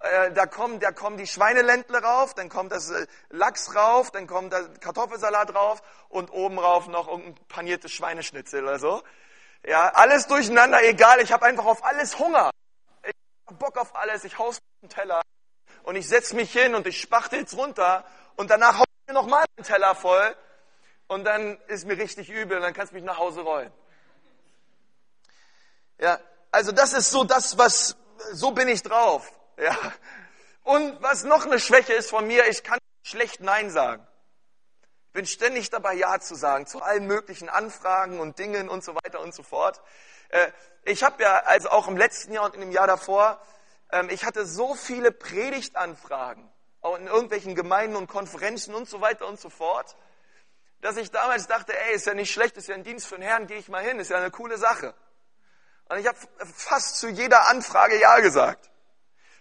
Äh, 0.01 0.33
da 0.33 0.47
kommen, 0.47 0.81
da 0.81 0.93
kommen 0.93 1.19
die 1.19 1.27
Schweineländle 1.27 2.03
rauf, 2.03 2.35
dann 2.35 2.49
kommt 2.49 2.73
das 2.73 2.91
äh, 2.91 3.07
Lachs 3.29 3.75
rauf, 3.75 4.11
dann 4.11 4.27
kommt 4.27 4.53
der 4.53 4.69
Kartoffelsalat 4.81 5.51
drauf 5.51 5.83
und 6.09 6.31
oben 6.31 6.59
rauf 6.59 6.89
noch 6.89 7.09
irgendein 7.09 7.35
paniertes 7.49 7.93
Schweineschnitzel 7.93 8.63
oder 8.63 8.79
so. 8.79 9.03
Ja, 9.67 9.91
alles 9.91 10.27
durcheinander, 10.27 10.83
egal, 10.83 11.21
ich 11.21 11.33
habe 11.33 11.45
einfach 11.45 11.67
auf 11.67 11.85
alles 11.85 12.19
Hunger. 12.19 12.51
Ich 13.05 13.13
habe 13.47 13.59
Bock 13.59 13.77
auf 13.77 13.95
alles, 13.95 14.25
ich 14.25 14.39
hau's 14.39 14.57
auf 14.57 14.81
den 14.81 14.89
Teller 14.89 15.21
und 15.83 15.97
ich 15.97 16.09
setz 16.09 16.33
mich 16.33 16.53
hin 16.53 16.75
und 16.75 16.87
ich 16.87 17.01
spachtel's 17.01 17.57
runter 17.57 18.05
und 18.37 18.51
danach 18.51 18.79
hau 18.79 18.85
ich 18.85 19.09
mir 19.09 19.15
nochmal 19.15 19.45
den 19.57 19.65
Teller 19.65 19.95
voll 19.95 20.37
und 21.09 21.25
dann 21.25 21.59
ist 21.67 21.87
mir 21.87 21.99
richtig 21.99 22.29
übel 22.29 22.57
und 22.57 22.63
dann 22.63 22.75
kannst 22.75 22.93
du 22.93 22.97
mich 22.97 23.05
nach 23.05 23.19
Hause 23.19 23.41
rollen. 23.41 23.73
Ja, 25.99 26.19
also 26.51 26.73
das 26.73 26.93
ist 26.93 27.11
so 27.11 27.25
das, 27.25 27.59
was, 27.59 27.97
so 28.33 28.53
bin 28.53 28.69
ich 28.69 28.83
drauf. 28.83 29.31
Ja. 29.59 29.77
Und 30.63 31.03
was 31.03 31.25
noch 31.25 31.47
eine 31.47 31.59
Schwäche 31.59 31.93
ist 31.93 32.11
von 32.11 32.27
mir, 32.27 32.49
ich 32.49 32.63
kann 32.63 32.79
schlecht 33.03 33.41
Nein 33.41 33.71
sagen. 33.71 34.07
Ich 35.09 35.13
bin 35.13 35.27
ständig 35.27 35.71
dabei, 35.71 35.95
Ja 35.95 36.21
zu 36.21 36.35
sagen 36.37 36.67
zu 36.67 36.81
allen 36.81 37.07
möglichen 37.07 37.49
Anfragen 37.49 38.21
und 38.21 38.39
Dingen 38.39 38.69
und 38.69 38.85
so 38.85 38.95
weiter 38.95 39.21
und 39.21 39.35
so 39.35 39.43
fort. 39.43 39.81
Äh, 40.29 40.53
ich 40.85 41.03
habe 41.03 41.23
ja 41.23 41.43
also 41.45 41.71
auch 41.71 41.89
im 41.89 41.97
letzten 41.97 42.33
Jahr 42.33 42.45
und 42.45 42.55
in 42.55 42.61
dem 42.61 42.71
Jahr 42.71 42.87
davor, 42.87 43.41
ich 44.11 44.25
hatte 44.25 44.47
so 44.47 44.75
viele 44.75 45.13
Predigtanfragen, 45.13 46.49
auch 46.81 46.97
in 46.97 47.07
irgendwelchen 47.07 47.55
Gemeinden 47.55 47.97
und 47.97 48.07
Konferenzen 48.07 48.75
und 48.75 48.89
so 48.89 49.01
weiter 49.01 49.27
und 49.27 49.41
so 49.41 49.51
fort, 49.51 49.97
dass 50.81 50.97
ich 50.97 51.11
damals 51.11 51.47
dachte, 51.47 51.79
ey, 51.79 51.95
ist 51.95 52.07
ja 52.07 52.15
nicht 52.15 52.33
schlecht, 52.33 52.57
ist 52.57 52.69
ja 52.69 52.75
ein 52.75 52.85
Dienst 52.85 53.07
für 53.07 53.17
den 53.17 53.23
Herrn, 53.23 53.47
gehe 53.47 53.59
ich 53.59 53.69
mal 53.69 53.83
hin, 53.83 53.99
ist 53.99 54.11
ja 54.11 54.17
eine 54.17 54.31
coole 54.31 54.57
Sache. 54.57 54.95
Und 55.89 55.99
ich 55.99 56.07
habe 56.07 56.17
fast 56.55 56.99
zu 56.99 57.09
jeder 57.09 57.49
Anfrage 57.49 58.01
Ja 58.01 58.21
gesagt. 58.21 58.71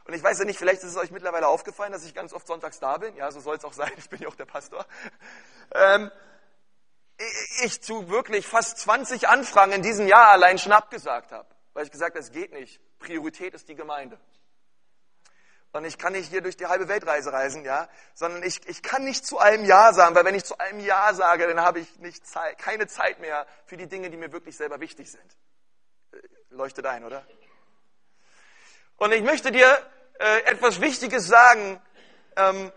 Und 0.05 0.15
ich 0.15 0.23
weiß 0.23 0.39
ja 0.39 0.45
nicht, 0.45 0.57
vielleicht 0.57 0.81
ist 0.81 0.89
es 0.89 0.97
euch 0.97 1.11
mittlerweile 1.11 1.47
aufgefallen, 1.47 1.91
dass 1.91 2.03
ich 2.03 2.15
ganz 2.15 2.33
oft 2.33 2.47
sonntags 2.47 2.79
da 2.79 2.97
bin. 2.97 3.15
Ja, 3.15 3.31
so 3.31 3.39
soll 3.39 3.57
es 3.57 3.63
auch 3.63 3.73
sein. 3.73 3.91
Ich 3.97 4.09
bin 4.09 4.19
ja 4.19 4.27
auch 4.27 4.35
der 4.35 4.45
Pastor. 4.45 4.83
Ähm, 5.71 6.11
ich 7.63 7.81
zu 7.83 8.09
wirklich 8.09 8.47
fast 8.47 8.79
20 8.79 9.27
Anfragen 9.27 9.71
in 9.71 9.83
diesem 9.83 10.07
Jahr 10.07 10.29
allein 10.29 10.57
Schnapp 10.57 10.89
gesagt 10.89 11.31
habe. 11.31 11.47
Weil 11.73 11.85
ich 11.85 11.91
gesagt 11.91 12.15
habe, 12.15 12.19
es 12.19 12.31
geht 12.31 12.51
nicht. 12.51 12.81
Priorität 12.97 13.53
ist 13.53 13.69
die 13.69 13.75
Gemeinde. 13.75 14.19
Und 15.71 15.85
ich 15.85 15.99
kann 15.99 16.13
nicht 16.13 16.29
hier 16.29 16.41
durch 16.41 16.57
die 16.57 16.65
halbe 16.65 16.87
Weltreise 16.87 17.31
reisen, 17.31 17.63
ja, 17.63 17.87
sondern 18.15 18.41
ich, 18.41 18.67
ich 18.67 18.81
kann 18.81 19.03
nicht 19.03 19.25
zu 19.25 19.37
allem 19.37 19.65
Ja 19.65 19.93
sagen, 19.93 20.15
weil 20.15 20.25
wenn 20.25 20.33
ich 20.33 20.43
zu 20.43 20.57
allem 20.57 20.79
Ja 20.79 21.13
sage, 21.13 21.47
dann 21.47 21.61
habe 21.61 21.79
ich 21.79 21.99
nicht 21.99 22.25
Zeit, 22.25 22.57
keine 22.57 22.87
Zeit 22.87 23.19
mehr 23.19 23.45
für 23.65 23.77
die 23.77 23.87
Dinge, 23.87 24.09
die 24.09 24.17
mir 24.17 24.31
wirklich 24.31 24.57
selber 24.57 24.79
wichtig 24.79 25.11
sind. 25.11 25.37
Äh, 26.11 26.17
leuchtet 26.49 26.87
ein, 26.87 27.03
oder? 27.03 27.23
Und 28.97 29.11
ich 29.11 29.21
möchte 29.21 29.51
dir 29.51 29.77
äh, 30.19 30.39
etwas 30.45 30.81
Wichtiges 30.81 31.27
sagen. 31.27 31.79
Ähm, 32.35 32.71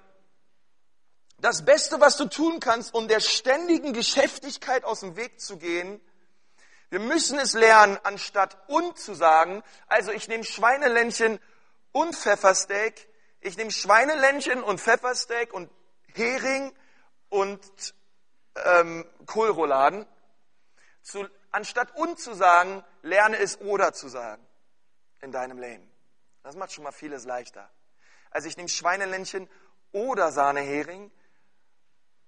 das 1.38 1.64
Beste, 1.64 1.98
was 1.98 2.16
du 2.18 2.26
tun 2.26 2.60
kannst, 2.60 2.94
um 2.94 3.08
der 3.08 3.20
ständigen 3.20 3.94
Geschäftigkeit 3.94 4.84
aus 4.84 5.00
dem 5.00 5.16
Weg 5.16 5.40
zu 5.40 5.56
gehen, 5.56 6.00
wir 6.90 7.00
müssen 7.00 7.38
es 7.38 7.54
lernen, 7.54 7.98
anstatt 8.02 8.58
und 8.68 8.98
zu 8.98 9.14
sagen, 9.14 9.62
also 9.88 10.12
ich 10.12 10.28
nehme 10.28 10.44
Schweineländchen 10.44 11.40
und 11.92 12.14
Pfeffersteak, 12.14 13.08
ich 13.40 13.56
nehme 13.56 13.70
Schweineländchen 13.70 14.62
und 14.62 14.80
Pfeffersteak 14.80 15.52
und 15.52 15.70
Hering 16.14 16.72
und 17.28 17.94
ähm, 18.64 19.06
Kohlrouladen, 19.26 20.06
zu, 21.02 21.26
anstatt 21.50 21.96
und 21.96 22.18
zu 22.18 22.34
sagen, 22.34 22.84
lerne 23.02 23.38
es 23.38 23.60
oder 23.60 23.92
zu 23.92 24.08
sagen 24.08 24.46
in 25.20 25.32
deinem 25.32 25.58
Leben. 25.58 25.90
Das 26.42 26.56
macht 26.56 26.72
schon 26.72 26.84
mal 26.84 26.92
vieles 26.92 27.24
leichter. 27.24 27.70
Also 28.30 28.48
ich 28.48 28.56
nehme 28.56 28.68
Schweineländchen 28.68 29.48
oder 29.92 30.32
Sahnehering 30.32 31.10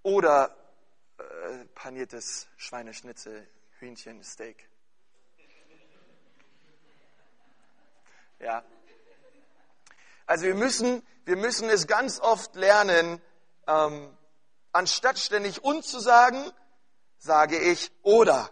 oder 0.02 0.56
äh, 1.18 1.64
paniertes 1.74 2.48
Schweineschnitzel, 2.56 3.48
Hühnchen, 3.78 4.22
Steak. 4.22 4.68
Ja. 8.38 8.62
Also 10.26 10.44
wir 10.46 10.54
müssen, 10.54 11.06
wir 11.24 11.36
müssen 11.36 11.68
es 11.68 11.86
ganz 11.86 12.20
oft 12.20 12.54
lernen, 12.54 13.20
ähm, 13.66 14.16
anstatt 14.72 15.18
ständig 15.18 15.62
und 15.62 15.84
zu 15.84 16.00
sagen, 16.00 16.50
sage 17.18 17.58
ich 17.58 17.90
oder. 18.02 18.50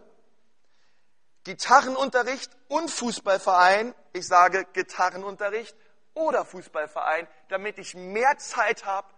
Gitarrenunterricht 1.45 2.51
und 2.69 2.91
Fußballverein. 2.91 3.95
Ich 4.13 4.27
sage 4.27 4.67
Gitarrenunterricht 4.73 5.77
oder 6.15 6.45
Fußballverein, 6.45 7.27
damit 7.49 7.79
ich 7.79 7.95
mehr 7.95 8.39
Zeit 8.39 8.85
habe 8.85 9.09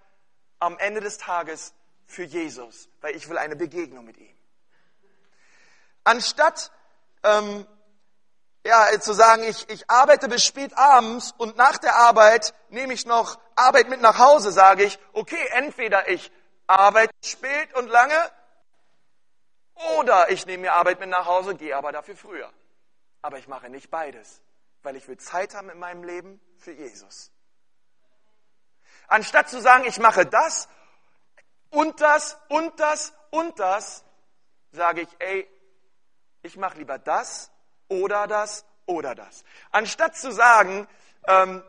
am 0.59 0.79
Ende 0.79 1.01
des 1.01 1.19
Tages 1.19 1.75
für 2.07 2.25
Jesus, 2.25 2.89
weil 3.01 3.17
ich 3.17 3.29
will 3.29 3.39
eine 3.39 3.57
Begegnung 3.57 4.05
mit 4.05 4.17
ihm. 4.17 4.35
Anstatt 6.05 6.71
ähm, 7.23 7.67
ja, 8.65 8.99
zu 8.99 9.13
sagen, 9.13 9.45
ich, 9.45 9.69
ich 9.69 9.91
arbeite 9.91 10.29
bis 10.29 10.45
spät 10.45 10.77
abends 10.77 11.35
und 11.37 11.57
nach 11.57 11.77
der 11.79 11.97
Arbeit 11.97 12.55
nehme 12.71 12.95
ich 12.95 13.05
noch 13.05 13.39
Arbeit 13.55 13.89
mit 13.89 14.01
nach 14.01 14.19
Hause, 14.19 14.53
sage 14.53 14.85
ich, 14.85 14.99
okay, 15.13 15.49
entweder 15.53 16.09
ich 16.09 16.33
arbeite 16.67 17.13
spät 17.23 17.75
und 17.77 17.89
lange 17.89 18.19
oder 19.99 20.31
ich 20.31 20.47
nehme 20.47 20.63
mir 20.63 20.73
Arbeit 20.73 20.99
mit 20.99 21.11
nach 21.11 21.27
Hause, 21.27 21.55
gehe 21.57 21.77
aber 21.77 21.93
dafür 21.93 22.17
früher. 22.17 22.51
Aber 23.21 23.39
ich 23.39 23.49
mache 23.49 23.69
nicht 23.69 23.91
beides, 23.91 24.41
weil 24.83 24.97
ich 24.97 25.07
will 25.09 25.19
Zeit 25.19 25.55
haben 25.55 25.69
in 25.69 25.79
meinem 25.79 26.03
Leben 26.03 26.41
für 26.59 26.73
Jesus. 26.73 27.31
Anstatt 29.09 29.51
zu 29.51 29.61
sagen, 29.61 29.85
ich 29.85 29.99
mache 29.99 30.25
das 30.25 30.69
und 31.69 32.01
das 32.01 32.39
und 32.49 32.81
das 32.81 33.13
und 33.31 33.59
das, 33.59 34.05
sage 34.73 35.03
ich, 35.03 35.09
ey, 35.19 35.51
ich 36.43 36.57
mache 36.57 36.79
lieber 36.79 36.99
das 36.99 37.51
oder 37.89 38.27
das 38.27 38.65
oder 38.87 39.15
das. 39.15 39.45
Anstatt 39.71 40.17
zu 40.17 40.33
sagen, 40.33 40.87
ähm, 41.27 41.63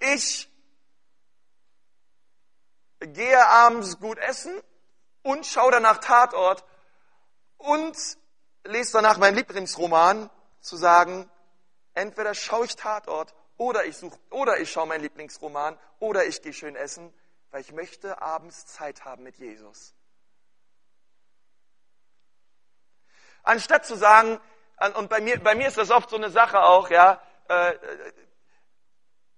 ich 0.00 0.50
gehe 3.00 3.46
abends 3.46 3.98
gut 3.98 4.18
essen 4.18 4.52
und 5.22 5.46
schaue 5.46 5.72
danach 5.72 5.98
Tatort 5.98 6.64
und 7.58 7.96
lese 8.64 8.92
danach 8.92 9.18
meinen 9.18 9.36
Lieblingsroman, 9.36 10.30
zu 10.60 10.76
sagen, 10.76 11.28
entweder 11.92 12.34
schaue 12.34 12.64
ich 12.64 12.76
Tatort 12.76 13.34
oder 13.56 13.84
ich 13.84 13.96
suche 13.96 14.18
oder 14.30 14.58
ich 14.58 14.72
schaue 14.72 14.86
meinen 14.86 15.02
Lieblingsroman 15.02 15.78
oder 15.98 16.24
ich 16.24 16.42
gehe 16.42 16.52
schön 16.52 16.76
essen, 16.76 17.12
weil 17.50 17.60
ich 17.60 17.72
möchte 17.72 18.20
abends 18.20 18.66
Zeit 18.66 19.04
haben 19.04 19.22
mit 19.22 19.36
Jesus. 19.36 19.94
Anstatt 23.42 23.84
zu 23.84 23.94
sagen, 23.94 24.40
und 24.96 25.08
bei 25.08 25.20
mir, 25.20 25.38
bei 25.40 25.54
mir 25.54 25.68
ist 25.68 25.78
das 25.78 25.90
oft 25.90 26.10
so 26.10 26.16
eine 26.16 26.30
Sache 26.30 26.62
auch, 26.62 26.90
ja, 26.90 27.22
äh, 27.48 27.74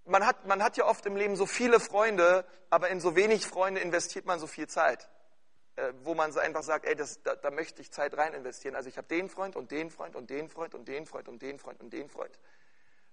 man 0.05 0.25
hat, 0.25 0.47
man 0.47 0.63
hat 0.63 0.77
ja 0.77 0.87
oft 0.87 1.05
im 1.07 1.17
Leben 1.17 1.37
so 1.37 1.47
viele 1.47 1.81
Freunde, 1.81 2.45
aber 2.71 2.89
in 2.89 3.01
so 3.01 3.17
wenig 3.17 3.47
Freunde 3.47 3.81
investiert 3.81 4.25
man 4.25 4.39
so 4.39 4.47
viel 4.47 4.69
Zeit. 4.69 5.09
Äh, 5.77 5.93
wo 6.05 6.15
man 6.15 6.33
so 6.33 6.41
einfach 6.41 6.63
sagt, 6.63 6.87
ey, 6.87 6.97
das, 6.97 7.23
da, 7.23 7.37
da 7.37 7.51
möchte 7.51 7.83
ich 7.83 7.93
Zeit 7.93 8.17
rein 8.17 8.33
investieren. 8.33 8.75
Also 8.75 8.89
ich 8.89 8.97
habe 8.97 9.09
den 9.09 9.29
Freund 9.29 9.57
und 9.57 9.71
den 9.71 9.91
Freund 9.91 10.17
und 10.17 10.31
den 10.31 10.49
Freund 10.49 10.75
und 10.75 10.89
den 10.89 11.05
Freund 11.05 11.29
und 11.29 11.43
den 11.43 11.59
Freund 11.59 11.81
und 11.83 11.93
den 11.93 12.09
Freund. 12.09 12.39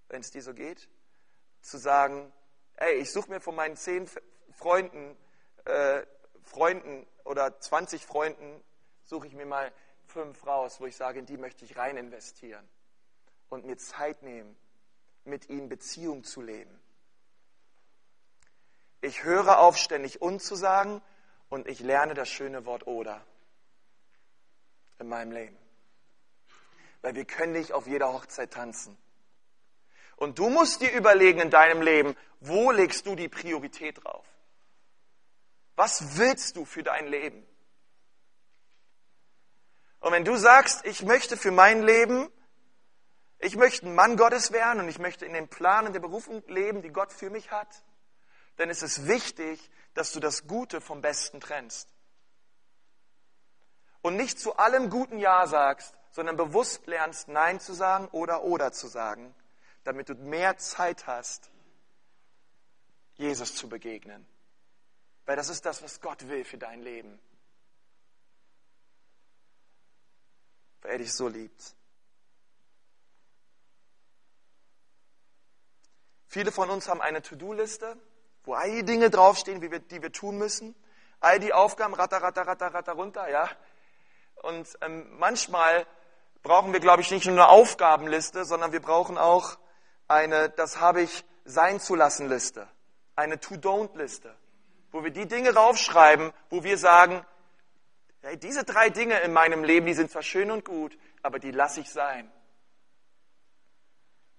Wenn 0.08 0.22
es 0.22 0.32
dir 0.32 0.42
so 0.42 0.54
geht, 0.54 0.88
zu 1.62 1.78
sagen, 1.78 2.32
ey, 2.78 2.94
ich 3.00 3.12
suche 3.12 3.30
mir 3.30 3.42
von 3.42 3.54
meinen 3.54 3.76
zehn 3.76 4.10
Freunden, 4.56 5.18
äh, 5.66 6.04
Freunden 6.44 7.06
oder 7.26 7.60
20 7.60 8.06
Freunden, 8.06 8.64
suche 9.04 9.28
ich 9.28 9.34
mir 9.34 9.46
mal 9.46 9.74
fünf 10.08 10.46
raus, 10.46 10.80
wo 10.80 10.86
ich 10.86 10.96
sage, 10.96 11.20
in 11.20 11.26
die 11.26 11.38
möchte 11.38 11.66
ich 11.66 11.78
rein 11.78 11.98
investieren 11.98 12.68
und 13.50 13.66
mir 13.66 13.78
Zeit 13.78 14.24
nehmen, 14.24 14.56
mit 15.26 15.50
ihnen 15.50 15.70
Beziehung 15.70 16.24
zu 16.24 16.42
leben. 16.42 16.80
Ich 19.02 19.24
höre 19.24 19.60
auf, 19.60 19.78
ständig 19.78 20.22
und 20.22 20.42
zu 20.42 20.56
sagen, 20.56 21.02
und 21.50 21.68
ich 21.68 21.80
lerne 21.80 22.14
das 22.14 22.30
schöne 22.30 22.66
Wort 22.66 22.88
oder 22.88 23.24
in 25.00 25.08
meinem 25.08 25.32
Leben. 25.32 25.58
Weil 27.02 27.16
wir 27.16 27.26
können 27.26 27.54
nicht 27.54 27.74
auf 27.74 27.86
jeder 27.86 28.12
Hochzeit 28.14 28.52
tanzen. 28.52 28.98
Und 30.16 30.40
du 30.40 30.50
musst 30.50 30.82
dir 30.82 30.92
überlegen 30.94 31.40
in 31.40 31.50
deinem 31.50 31.82
Leben, 31.82 32.16
wo 32.40 32.72
legst 32.72 33.06
du 33.06 33.16
die 33.16 33.30
Priorität 33.30 34.04
drauf? 34.04 34.26
Was 35.76 36.18
willst 36.18 36.56
du 36.56 36.66
für 36.66 36.84
dein 36.84 37.08
Leben? 37.08 37.46
Und 40.04 40.12
wenn 40.12 40.26
du 40.26 40.36
sagst, 40.36 40.86
ich 40.86 41.02
möchte 41.04 41.38
für 41.38 41.52
mein 41.52 41.82
Leben, 41.82 42.30
ich 43.40 43.56
möchte 43.56 43.86
ein 43.88 43.96
Mann 43.96 44.18
Gottes 44.18 44.52
werden 44.52 44.82
und 44.82 44.90
ich 44.90 45.00
möchte 45.00 45.26
in 45.26 45.32
den 45.32 45.48
Planen 45.48 45.94
der 45.94 46.02
Berufung 46.02 46.44
leben, 46.48 46.82
die 46.82 46.90
Gott 46.90 47.14
für 47.14 47.30
mich 47.30 47.52
hat, 47.52 47.86
dann 48.58 48.70
ist 48.70 48.84
es 48.84 49.08
wichtig, 49.08 49.72
dass 49.94 50.12
du 50.12 50.20
das 50.20 50.46
Gute 50.46 50.82
vom 50.82 51.00
Besten 51.00 51.40
trennst. 51.40 51.88
Und 54.02 54.18
nicht 54.18 54.38
zu 54.42 54.58
allem 54.58 54.90
guten 54.90 55.20
Ja 55.20 55.48
sagst, 55.48 55.96
sondern 56.12 56.36
bewusst 56.36 56.86
lernst, 56.86 57.30
Nein 57.30 57.62
zu 57.62 57.72
sagen 57.72 58.10
oder 58.10 58.44
oder 58.44 58.74
zu 58.74 58.88
sagen, 58.88 59.34
damit 59.86 60.10
du 60.10 60.16
mehr 60.16 60.58
Zeit 60.58 61.08
hast, 61.08 61.50
Jesus 63.14 63.56
zu 63.56 63.70
begegnen. 63.70 64.28
Weil 65.26 65.38
das 65.38 65.48
ist 65.48 65.66
das, 65.66 65.82
was 65.82 66.02
Gott 66.02 66.28
will 66.28 66.44
für 66.44 66.58
dein 66.58 66.82
Leben. 66.82 67.22
Weil 70.84 70.92
er 70.92 70.98
dich 71.00 71.14
so 71.14 71.28
liebt. 71.28 71.76
Viele 76.28 76.52
von 76.52 76.70
uns 76.70 76.88
haben 76.88 77.02
eine 77.02 77.22
To-Do-Liste 77.22 77.98
wo 78.46 78.54
all 78.54 78.70
die 78.72 78.84
Dinge 78.84 79.10
draufstehen, 79.10 79.62
die 79.62 79.72
wir, 79.72 79.80
die 79.80 80.02
wir 80.02 80.12
tun 80.12 80.38
müssen, 80.38 80.76
all 81.20 81.40
die 81.40 81.54
Aufgaben, 81.54 81.94
ratter, 81.94 82.22
ratter, 82.22 82.46
ratter, 82.46 82.74
ratter 82.74 82.94
runter, 82.94 83.30
ja. 83.30 83.50
Und 84.42 84.68
ähm, 84.82 85.08
manchmal 85.18 85.86
brauchen 86.42 86.74
wir, 86.74 86.82
glaube 86.82 87.02
ich, 87.02 87.12
nicht 87.12 87.26
nur 87.26 87.36
eine 87.36 87.48
Aufgabenliste, 87.48 88.44
sondern 88.44 88.74
wir 88.74 88.82
brauchen 88.82 89.18
auch 89.18 89.58
eine, 90.08 90.50
das 90.50 90.82
habe 90.82 91.02
ich 91.02 91.24
sein 91.46 91.80
zu 91.80 91.96
lassen 91.96 92.28
Liste, 92.28 92.68
eine 93.16 93.40
To-Don't-Liste, 93.40 94.36
wo 94.92 95.04
wir 95.04 95.12
die 95.12 95.28
Dinge 95.28 95.54
raufschreiben, 95.54 96.34
wo 96.50 96.64
wir 96.64 96.78
sagen, 96.78 97.26
Hey, 98.24 98.38
diese 98.38 98.64
drei 98.64 98.90
Dinge 98.90 99.20
in 99.20 99.34
meinem 99.34 99.66
Leben, 99.66 99.86
die 99.86 99.94
sind 99.94 100.10
zwar 100.10 100.24
schön 100.24 100.50
und 100.50 100.64
gut, 100.64 100.98
aber 101.22 101.40
die 101.40 101.52
lasse 101.52 101.82
ich 101.82 101.90
sein. 101.90 102.32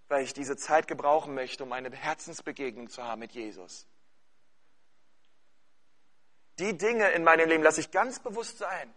Weil 0.09 0.25
ich 0.25 0.33
diese 0.33 0.57
Zeit 0.57 0.89
gebrauchen 0.89 1.35
möchte, 1.35 1.65
um 1.65 1.73
eine 1.73 1.95
Herzensbegegnung 1.95 2.89
zu 2.89 3.05
haben 3.05 3.19
mit 3.19 3.33
Jesus. 3.33 3.87
Die 6.59 6.79
Dinge 6.79 7.11
in 7.11 7.25
meinem 7.25 7.47
Leben 7.47 7.63
lasse 7.63 7.81
ich 7.81 7.91
ganz 7.91 8.21
bewusst 8.21 8.57
sein. 8.57 8.95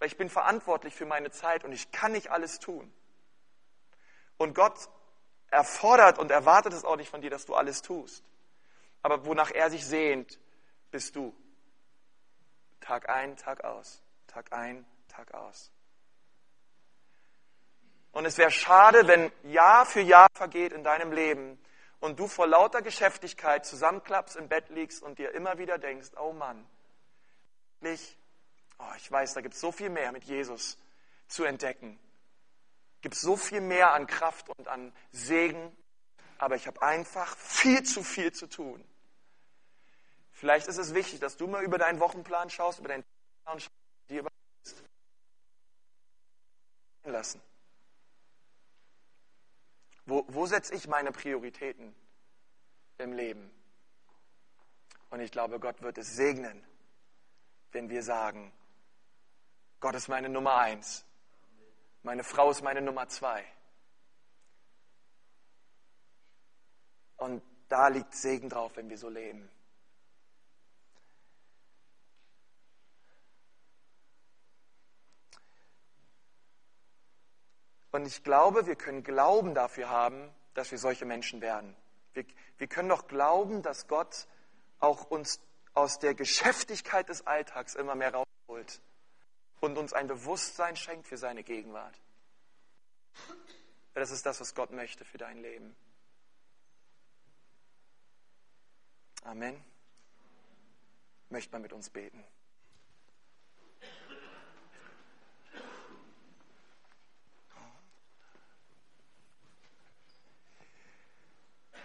Weil 0.00 0.08
ich 0.08 0.16
bin 0.16 0.28
verantwortlich 0.28 0.94
für 0.96 1.06
meine 1.06 1.30
Zeit 1.30 1.62
und 1.62 1.70
ich 1.70 1.92
kann 1.92 2.10
nicht 2.12 2.32
alles 2.32 2.58
tun. 2.58 2.92
Und 4.38 4.56
Gott 4.56 4.88
erfordert 5.50 6.18
und 6.18 6.32
erwartet 6.32 6.72
es 6.72 6.84
auch 6.84 6.96
nicht 6.96 7.10
von 7.10 7.20
dir, 7.20 7.30
dass 7.30 7.46
du 7.46 7.54
alles 7.54 7.80
tust. 7.80 8.24
Aber 9.02 9.24
wonach 9.24 9.52
er 9.52 9.70
sich 9.70 9.86
sehnt, 9.86 10.40
bist 10.90 11.14
du. 11.14 11.32
Tag 12.84 13.08
ein, 13.08 13.34
Tag 13.38 13.64
aus. 13.64 14.02
Tag 14.26 14.52
ein, 14.52 14.84
Tag 15.08 15.32
aus. 15.32 15.70
Und 18.12 18.26
es 18.26 18.36
wäre 18.36 18.50
schade, 18.50 19.08
wenn 19.08 19.32
Jahr 19.42 19.86
für 19.86 20.02
Jahr 20.02 20.28
vergeht 20.34 20.74
in 20.74 20.84
deinem 20.84 21.10
Leben 21.10 21.58
und 22.00 22.20
du 22.20 22.28
vor 22.28 22.46
lauter 22.46 22.82
Geschäftigkeit 22.82 23.64
zusammenklappst, 23.64 24.36
im 24.36 24.48
Bett 24.50 24.68
liegst 24.68 25.02
und 25.02 25.18
dir 25.18 25.32
immer 25.32 25.56
wieder 25.56 25.78
denkst, 25.78 26.10
oh 26.20 26.34
Mann, 26.34 26.66
ich, 27.80 28.18
oh, 28.78 28.92
ich 28.98 29.10
weiß, 29.10 29.32
da 29.32 29.40
gibt 29.40 29.54
es 29.54 29.60
so 29.62 29.72
viel 29.72 29.88
mehr 29.88 30.12
mit 30.12 30.24
Jesus 30.24 30.76
zu 31.26 31.44
entdecken. 31.44 31.98
Gibt 33.00 33.14
so 33.14 33.38
viel 33.38 33.62
mehr 33.62 33.94
an 33.94 34.06
Kraft 34.06 34.50
und 34.50 34.68
an 34.68 34.92
Segen, 35.10 35.74
aber 36.36 36.56
ich 36.56 36.66
habe 36.66 36.82
einfach 36.82 37.34
viel 37.38 37.82
zu 37.82 38.04
viel 38.04 38.32
zu 38.32 38.46
tun. 38.46 38.84
Vielleicht 40.34 40.66
ist 40.66 40.78
es 40.78 40.94
wichtig, 40.94 41.20
dass 41.20 41.36
du 41.36 41.46
mal 41.46 41.62
über 41.62 41.78
deinen 41.78 42.00
Wochenplan 42.00 42.50
schaust, 42.50 42.80
über 42.80 42.88
deinen 42.88 43.04
Plan 43.44 43.60
schaust, 43.60 43.72
dir 44.08 44.20
überlegst. 44.20 44.84
Lassen. 47.04 47.40
Wo, 50.06 50.24
wo 50.28 50.46
setze 50.46 50.74
ich 50.74 50.88
meine 50.88 51.12
Prioritäten 51.12 51.94
im 52.98 53.12
Leben? 53.12 53.50
Und 55.10 55.20
ich 55.20 55.30
glaube, 55.30 55.60
Gott 55.60 55.80
wird 55.82 55.98
es 55.98 56.16
segnen, 56.16 56.66
wenn 57.70 57.88
wir 57.88 58.02
sagen, 58.02 58.52
Gott 59.78 59.94
ist 59.94 60.08
meine 60.08 60.28
Nummer 60.28 60.56
eins. 60.56 61.06
Meine 62.02 62.24
Frau 62.24 62.50
ist 62.50 62.62
meine 62.62 62.82
Nummer 62.82 63.06
zwei. 63.08 63.44
Und 67.16 67.42
da 67.68 67.88
liegt 67.88 68.14
Segen 68.14 68.48
drauf, 68.48 68.76
wenn 68.76 68.90
wir 68.90 68.98
so 68.98 69.08
leben. 69.08 69.48
Und 77.94 78.06
ich 78.06 78.24
glaube, 78.24 78.66
wir 78.66 78.74
können 78.74 79.04
Glauben 79.04 79.54
dafür 79.54 79.88
haben, 79.88 80.28
dass 80.54 80.72
wir 80.72 80.78
solche 80.78 81.04
Menschen 81.04 81.40
werden. 81.40 81.76
Wir, 82.12 82.24
wir 82.58 82.66
können 82.66 82.88
doch 82.88 83.06
glauben, 83.06 83.62
dass 83.62 83.86
Gott 83.86 84.26
auch 84.80 85.04
uns 85.12 85.38
aus 85.74 86.00
der 86.00 86.16
Geschäftigkeit 86.16 87.08
des 87.08 87.24
Alltags 87.28 87.76
immer 87.76 87.94
mehr 87.94 88.12
rausholt 88.12 88.82
und 89.60 89.78
uns 89.78 89.92
ein 89.92 90.08
Bewusstsein 90.08 90.74
schenkt 90.74 91.06
für 91.06 91.16
seine 91.16 91.44
Gegenwart. 91.44 92.00
Das 93.94 94.10
ist 94.10 94.26
das, 94.26 94.40
was 94.40 94.56
Gott 94.56 94.72
möchte 94.72 95.04
für 95.04 95.18
dein 95.18 95.40
Leben. 95.40 95.76
Amen. 99.22 99.62
Möchte 101.28 101.52
man 101.52 101.62
mit 101.62 101.72
uns 101.72 101.90
beten. 101.90 102.24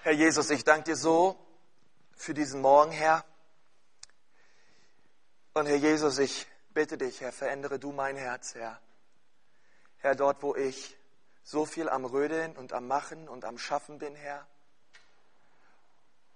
Herr 0.10 0.16
Jesus, 0.16 0.50
ich 0.50 0.64
danke 0.64 0.86
dir 0.86 0.96
so 0.96 1.38
für 2.16 2.34
diesen 2.34 2.62
Morgen, 2.62 2.92
Herr. 2.92 3.24
Und 5.54 5.68
Herr 5.68 5.76
Jesus, 5.76 6.18
ich 6.18 6.48
bitte 6.74 6.98
dich, 6.98 7.22
Herr, 7.22 7.32
verändere 7.32 7.78
du 7.78 7.92
mein 7.92 8.16
Herz, 8.16 8.56
Herr. 8.56 8.82
Herr, 9.98 10.16
dort, 10.16 10.42
wo 10.42 10.56
ich 10.56 10.98
so 11.44 11.64
viel 11.68 11.88
am 11.90 12.06
Rödeln 12.06 12.58
und 12.58 12.74
am 12.74 12.88
Machen 12.88 13.30
und 13.30 13.46
am 13.46 13.60
Schaffen 13.60 14.00
bin, 14.00 14.16
Herr, 14.16 14.48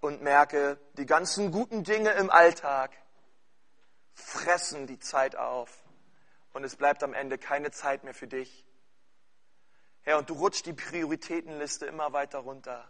und 0.02 0.22
merke, 0.22 0.80
die 1.00 1.08
ganzen 1.08 1.52
guten 1.52 1.84
Dinge 1.84 2.12
im 2.12 2.30
Alltag 2.30 2.92
fressen 4.14 4.86
die 4.86 5.00
Zeit 5.00 5.36
auf 5.36 5.84
und 6.52 6.64
es 6.64 6.76
bleibt 6.76 7.02
am 7.02 7.16
Ende 7.16 7.40
keine 7.40 7.72
Zeit 7.72 8.04
mehr 8.04 8.14
für 8.14 8.28
dich. 8.28 8.68
Herr, 10.04 10.20
und 10.20 10.30
du 10.30 10.36
rutschst 10.36 10.68
die 10.68 10.74
Prioritätenliste 10.74 11.88
immer 11.88 12.14
weiter 12.14 12.38
runter. 12.38 12.88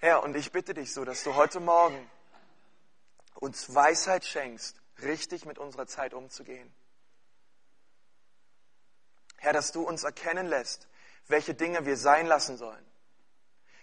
Herr, 0.00 0.22
und 0.22 0.34
ich 0.34 0.50
bitte 0.50 0.72
dich 0.72 0.94
so, 0.94 1.04
dass 1.04 1.24
du 1.24 1.34
heute 1.34 1.60
Morgen 1.60 2.10
uns 3.34 3.74
Weisheit 3.74 4.24
schenkst, 4.24 4.80
richtig 5.02 5.44
mit 5.44 5.58
unserer 5.58 5.86
Zeit 5.86 6.14
umzugehen. 6.14 6.72
Herr, 9.36 9.52
dass 9.52 9.72
du 9.72 9.82
uns 9.82 10.04
erkennen 10.04 10.46
lässt, 10.46 10.88
welche 11.28 11.52
Dinge 11.52 11.84
wir 11.84 11.98
sein 11.98 12.26
lassen 12.26 12.56
sollen. 12.56 12.84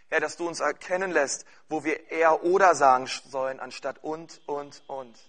Herr, 0.08 0.20
dass 0.20 0.38
du 0.38 0.48
uns 0.48 0.60
erkennen 0.60 1.12
lässt, 1.12 1.46
wo 1.70 1.84
wir 1.84 2.10
eher 2.10 2.44
oder 2.44 2.74
sagen 2.74 3.06
sollen, 3.06 3.60
anstatt 3.60 4.04
und, 4.04 4.42
und, 4.48 4.82
und. 4.88 5.20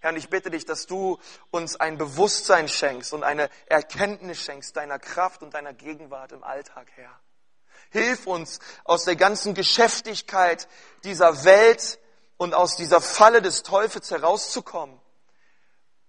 Herr, 0.00 0.10
und 0.10 0.16
ich 0.16 0.30
bitte 0.30 0.50
dich, 0.50 0.64
dass 0.64 0.86
du 0.86 1.20
uns 1.52 1.76
ein 1.76 1.96
Bewusstsein 1.96 2.68
schenkst 2.68 3.12
und 3.12 3.22
eine 3.22 3.50
Erkenntnis 3.66 4.40
schenkst 4.42 4.76
deiner 4.76 4.98
Kraft 4.98 5.44
und 5.44 5.54
deiner 5.54 5.74
Gegenwart 5.74 6.32
im 6.32 6.42
Alltag, 6.42 6.88
Herr. 6.96 7.20
Hilf 7.90 8.26
uns 8.26 8.58
aus 8.84 9.04
der 9.04 9.16
ganzen 9.16 9.54
Geschäftigkeit 9.54 10.68
dieser 11.04 11.44
Welt 11.44 11.98
und 12.36 12.54
aus 12.54 12.76
dieser 12.76 13.00
Falle 13.00 13.42
des 13.42 13.62
Teufels 13.62 14.10
herauszukommen 14.10 15.00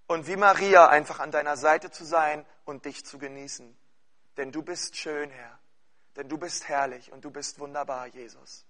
und 0.07 0.27
wie 0.27 0.35
Maria 0.35 0.87
einfach 0.87 1.19
an 1.19 1.31
deiner 1.31 1.57
Seite 1.57 1.91
zu 1.91 2.05
sein 2.05 2.45
und 2.65 2.85
dich 2.85 3.05
zu 3.05 3.17
genießen. 3.17 3.77
Denn 4.37 4.51
du 4.51 4.61
bist 4.61 4.95
schön, 4.95 5.29
Herr. 5.29 5.59
Denn 6.15 6.29
du 6.29 6.37
bist 6.37 6.67
herrlich 6.67 7.11
und 7.11 7.23
du 7.23 7.29
bist 7.29 7.59
wunderbar, 7.59 8.07
Jesus. 8.07 8.65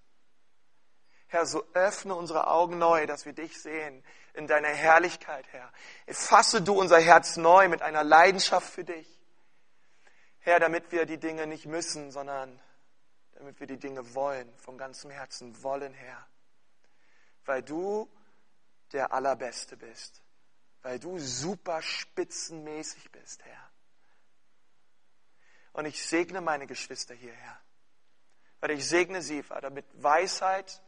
Herr, 1.27 1.45
so 1.45 1.63
öffne 1.73 2.15
unsere 2.15 2.47
Augen 2.47 2.77
neu, 2.77 3.05
dass 3.05 3.25
wir 3.25 3.33
dich 3.33 3.61
sehen 3.61 4.03
in 4.33 4.47
deiner 4.47 4.69
Herrlichkeit, 4.69 5.45
Herr. 5.51 5.71
Fasse 6.09 6.61
du 6.61 6.73
unser 6.73 6.99
Herz 6.99 7.37
neu 7.37 7.67
mit 7.69 7.81
einer 7.81 8.03
Leidenschaft 8.03 8.69
für 8.69 8.83
dich. 8.83 9.07
Herr, 10.39 10.59
damit 10.59 10.91
wir 10.91 11.05
die 11.05 11.17
Dinge 11.17 11.47
nicht 11.47 11.65
müssen, 11.65 12.11
sondern 12.11 12.59
damit 13.37 13.59
wir 13.59 13.67
die 13.67 13.77
Dinge 13.77 14.15
wollen, 14.15 14.51
von 14.57 14.79
ganzem 14.79 15.11
Herzen 15.11 15.61
wollen, 15.61 15.93
Herr. 15.93 16.27
Weil 17.45 17.61
du 17.61 18.09
der 18.91 19.13
Allerbeste 19.13 19.77
bist. 19.77 20.23
Weil 20.81 20.97
du 20.97 21.19
super 21.19 21.83
spitzenmäßig 21.83 23.11
bist, 23.11 23.45
Herr. 23.45 23.71
Und 25.73 25.85
ich 25.85 26.03
segne 26.03 26.41
meine 26.41 26.65
Geschwister 26.65 27.13
hierher. 27.13 27.61
Weil 28.59 28.71
ich 28.71 28.87
segne 28.87 29.21
sie, 29.21 29.43
Vater, 29.43 29.69
mit 29.69 29.85
Weisheit, 30.01 30.81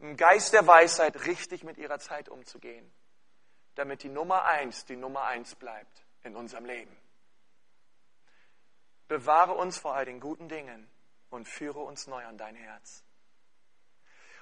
im 0.00 0.16
Geist 0.16 0.52
der 0.52 0.66
Weisheit 0.66 1.26
richtig 1.26 1.62
mit 1.62 1.78
ihrer 1.78 2.00
Zeit 2.00 2.28
umzugehen. 2.28 2.92
Damit 3.76 4.02
die 4.02 4.08
Nummer 4.08 4.46
eins 4.46 4.84
die 4.84 4.96
Nummer 4.96 5.22
eins 5.22 5.54
bleibt 5.54 6.04
in 6.24 6.34
unserem 6.34 6.64
Leben. 6.64 6.96
Bewahre 9.06 9.54
uns 9.54 9.78
vor 9.78 9.94
all 9.94 10.04
den 10.04 10.18
guten 10.18 10.48
Dingen 10.48 10.90
und 11.32 11.48
führe 11.48 11.80
uns 11.80 12.06
neu 12.06 12.24
an 12.24 12.38
dein 12.38 12.54
Herz. 12.54 13.04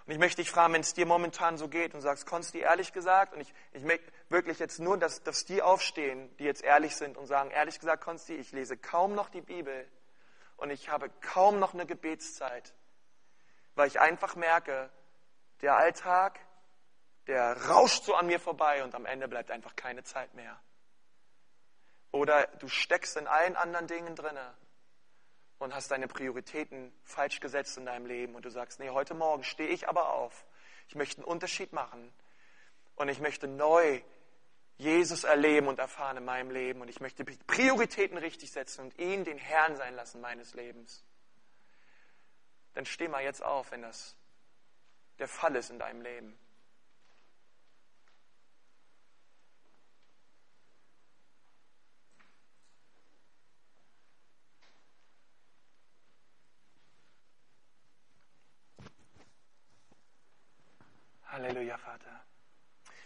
Und 0.07 0.13
ich 0.13 0.19
möchte 0.19 0.43
dich 0.43 0.51
fragen, 0.51 0.75
wenn 0.75 0.81
es 0.81 0.95
dir 0.95 1.07
momentan 1.07 1.57
so 1.57 1.69
geht 1.69 1.95
und 1.95 2.01
sagst, 2.01 2.27
Konsti, 2.27 2.59
ehrlich 2.59 2.93
gesagt, 2.93 3.35
und 3.35 3.41
ich, 3.41 3.55
ich 3.73 3.85
möchte 3.85 4.11
wirklich 4.29 4.59
jetzt 4.59 4.81
nur, 4.81 4.99
dass, 4.99 5.23
dass 5.23 5.45
die 5.45 5.63
aufstehen, 5.63 6.35
die 6.39 6.45
jetzt 6.45 6.65
ehrlich 6.65 6.97
sind 6.97 7.17
und 7.17 7.27
sagen, 7.27 7.51
ehrlich 7.51 7.79
gesagt, 7.79 8.03
Konsti, 8.03 8.35
ich 8.35 8.51
lese 8.53 8.77
kaum 8.77 9.15
noch 9.15 9.29
die 9.29 9.43
Bibel 9.43 9.89
und 10.57 10.71
ich 10.71 10.89
habe 10.89 11.11
kaum 11.21 11.59
noch 11.59 11.75
eine 11.75 11.87
Gebetszeit, 11.87 12.75
weil 13.75 13.89
ich 13.89 14.01
einfach 14.01 14.35
merke, 14.35 14.91
der 15.61 15.77
Alltag, 15.77 16.41
der 17.27 17.69
rauscht 17.69 18.05
so 18.05 18.15
an 18.15 18.27
mir 18.27 18.41
vorbei 18.41 18.83
und 18.83 18.95
am 18.95 19.07
Ende 19.07 19.29
bleibt 19.29 19.51
einfach 19.51 19.77
keine 19.77 20.03
Zeit 20.03 20.35
mehr. 20.35 20.61
Oder 22.11 22.49
du 22.59 22.67
steckst 22.67 23.17
in 23.17 23.29
allen 23.29 23.55
anderen 23.55 23.87
Dingen 23.87 24.17
drinne 24.17 24.55
und 25.61 25.75
hast 25.75 25.91
deine 25.91 26.09
Prioritäten 26.09 26.91
falsch 27.05 27.39
gesetzt 27.39 27.77
in 27.77 27.85
deinem 27.85 28.07
Leben 28.07 28.35
und 28.35 28.45
du 28.45 28.51
sagst, 28.51 28.81
nee, 28.81 28.91
heute 28.91 29.15
Morgen 29.15 29.45
stehe 29.45 29.69
ich 29.69 29.89
aber 29.89 30.15
auf. 30.15 30.45
Ich 30.89 30.95
möchte 30.97 31.19
einen 31.19 31.27
Unterschied 31.27 31.73
machen 31.73 32.13
und 32.97 33.09
ich 33.09 33.21
möchte 33.21 33.47
neu 33.47 34.01
Jesus 34.79 35.25
erleben 35.25 35.69
und 35.69 35.79
erfahren 35.79 36.17
in 36.17 36.25
meinem 36.25 36.51
Leben 36.51 36.81
und 36.81 36.89
ich 36.89 37.01
möchte 37.01 37.25
Prioritäten 37.25 38.17
richtig 38.17 38.51
setzen 38.51 38.87
und 38.87 38.99
ihn 38.99 39.25
den 39.25 39.37
Herrn 39.37 39.77
sein 39.77 39.95
lassen 39.95 40.23
meines 40.23 40.55
Lebens. 40.55 41.05
Dann 42.73 42.87
steh 42.87 43.09
mal 43.09 43.23
jetzt 43.23 43.43
auf, 43.43 43.71
wenn 43.71 43.83
das 43.83 44.17
der 45.19 45.29
Fall 45.29 45.55
ist 45.57 45.69
in 45.69 45.79
deinem 45.79 46.01
Leben. 46.01 46.39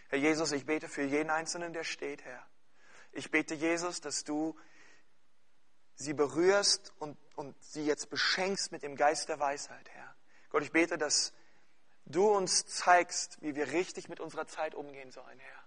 Herr 0.09 0.18
Jesus, 0.18 0.53
ich 0.53 0.66
bete 0.66 0.89
für 0.89 1.03
jeden 1.03 1.30
Einzelnen, 1.30 1.72
der 1.72 1.85
steht, 1.85 2.24
Herr. 2.24 2.47
Ich 3.12 3.30
bete, 3.30 3.55
Jesus, 3.55 4.01
dass 4.01 4.24
du 4.24 4.59
sie 5.97 6.14
berührst 6.14 6.93
und, 6.99 7.16
und 7.37 7.55
sie 7.62 7.87
jetzt 7.87 8.11
beschenkst 8.11 8.72
mit 8.72 8.82
dem 8.82 8.97
Geist 8.97 9.28
der 9.28 9.39
Weisheit, 9.39 9.89
Herr. 9.91 10.14
Gott, 10.51 10.62
ich 10.62 10.72
bete, 10.72 10.99
dass 10.99 11.32
du 12.07 12.28
uns 12.28 12.66
zeigst, 12.66 13.41
wie 13.41 13.55
wir 13.55 13.72
richtig 13.72 14.09
mit 14.09 14.20
unserer 14.20 14.47
Zeit 14.47 14.74
umgehen 14.74 15.11
sollen, 15.11 15.39
Herr. 15.39 15.64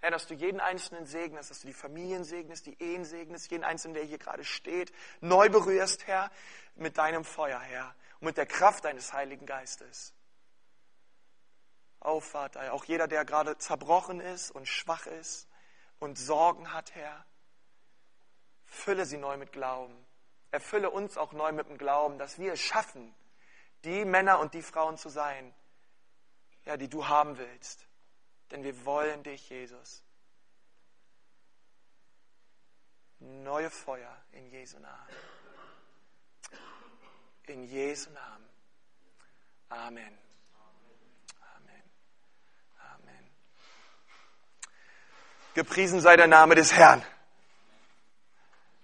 Herr, 0.00 0.10
dass 0.10 0.26
du 0.26 0.34
jeden 0.34 0.60
Einzelnen 0.60 1.06
segnest, 1.06 1.50
dass 1.50 1.60
du 1.60 1.66
die 1.66 1.72
Familien 1.72 2.24
segnest, 2.24 2.66
die 2.66 2.80
Ehen 2.82 3.04
segnest, 3.04 3.50
jeden 3.50 3.64
Einzelnen, 3.64 3.94
der 3.94 4.04
hier 4.04 4.18
gerade 4.18 4.44
steht, 4.44 4.92
neu 5.20 5.48
berührst, 5.48 6.06
Herr, 6.06 6.30
mit 6.74 6.98
deinem 6.98 7.24
Feuer, 7.24 7.58
Herr, 7.58 7.94
und 8.20 8.26
mit 8.26 8.36
der 8.36 8.46
Kraft 8.46 8.84
deines 8.84 9.12
Heiligen 9.12 9.46
Geistes. 9.46 10.14
Oh 12.08 12.20
Vater, 12.20 12.72
auch 12.72 12.84
jeder, 12.84 13.08
der 13.08 13.24
gerade 13.24 13.58
zerbrochen 13.58 14.20
ist 14.20 14.52
und 14.52 14.68
schwach 14.68 15.06
ist 15.06 15.48
und 15.98 16.16
Sorgen 16.16 16.72
hat, 16.72 16.94
Herr, 16.94 17.26
fülle 18.64 19.04
sie 19.06 19.16
neu 19.16 19.36
mit 19.36 19.50
Glauben. 19.50 20.06
Erfülle 20.52 20.90
uns 20.90 21.18
auch 21.18 21.32
neu 21.32 21.50
mit 21.50 21.68
dem 21.68 21.78
Glauben, 21.78 22.16
dass 22.16 22.38
wir 22.38 22.52
es 22.52 22.60
schaffen, 22.60 23.12
die 23.82 24.04
Männer 24.04 24.38
und 24.38 24.54
die 24.54 24.62
Frauen 24.62 24.96
zu 24.96 25.08
sein, 25.08 25.52
ja, 26.64 26.76
die 26.76 26.88
du 26.88 27.08
haben 27.08 27.38
willst. 27.38 27.88
Denn 28.52 28.62
wir 28.62 28.84
wollen 28.84 29.24
dich, 29.24 29.50
Jesus. 29.50 30.04
Neue 33.18 33.68
Feuer 33.68 34.16
in 34.30 34.46
Jesu 34.46 34.78
Namen. 34.78 35.16
In 37.48 37.64
Jesu 37.64 38.10
Namen. 38.10 38.48
Amen. 39.70 40.04
Amen. 40.04 40.25
Gepriesen 45.56 46.00
sei 46.00 46.16
der 46.16 46.26
Name 46.26 46.54
des 46.54 46.74
Herrn. 46.74 47.02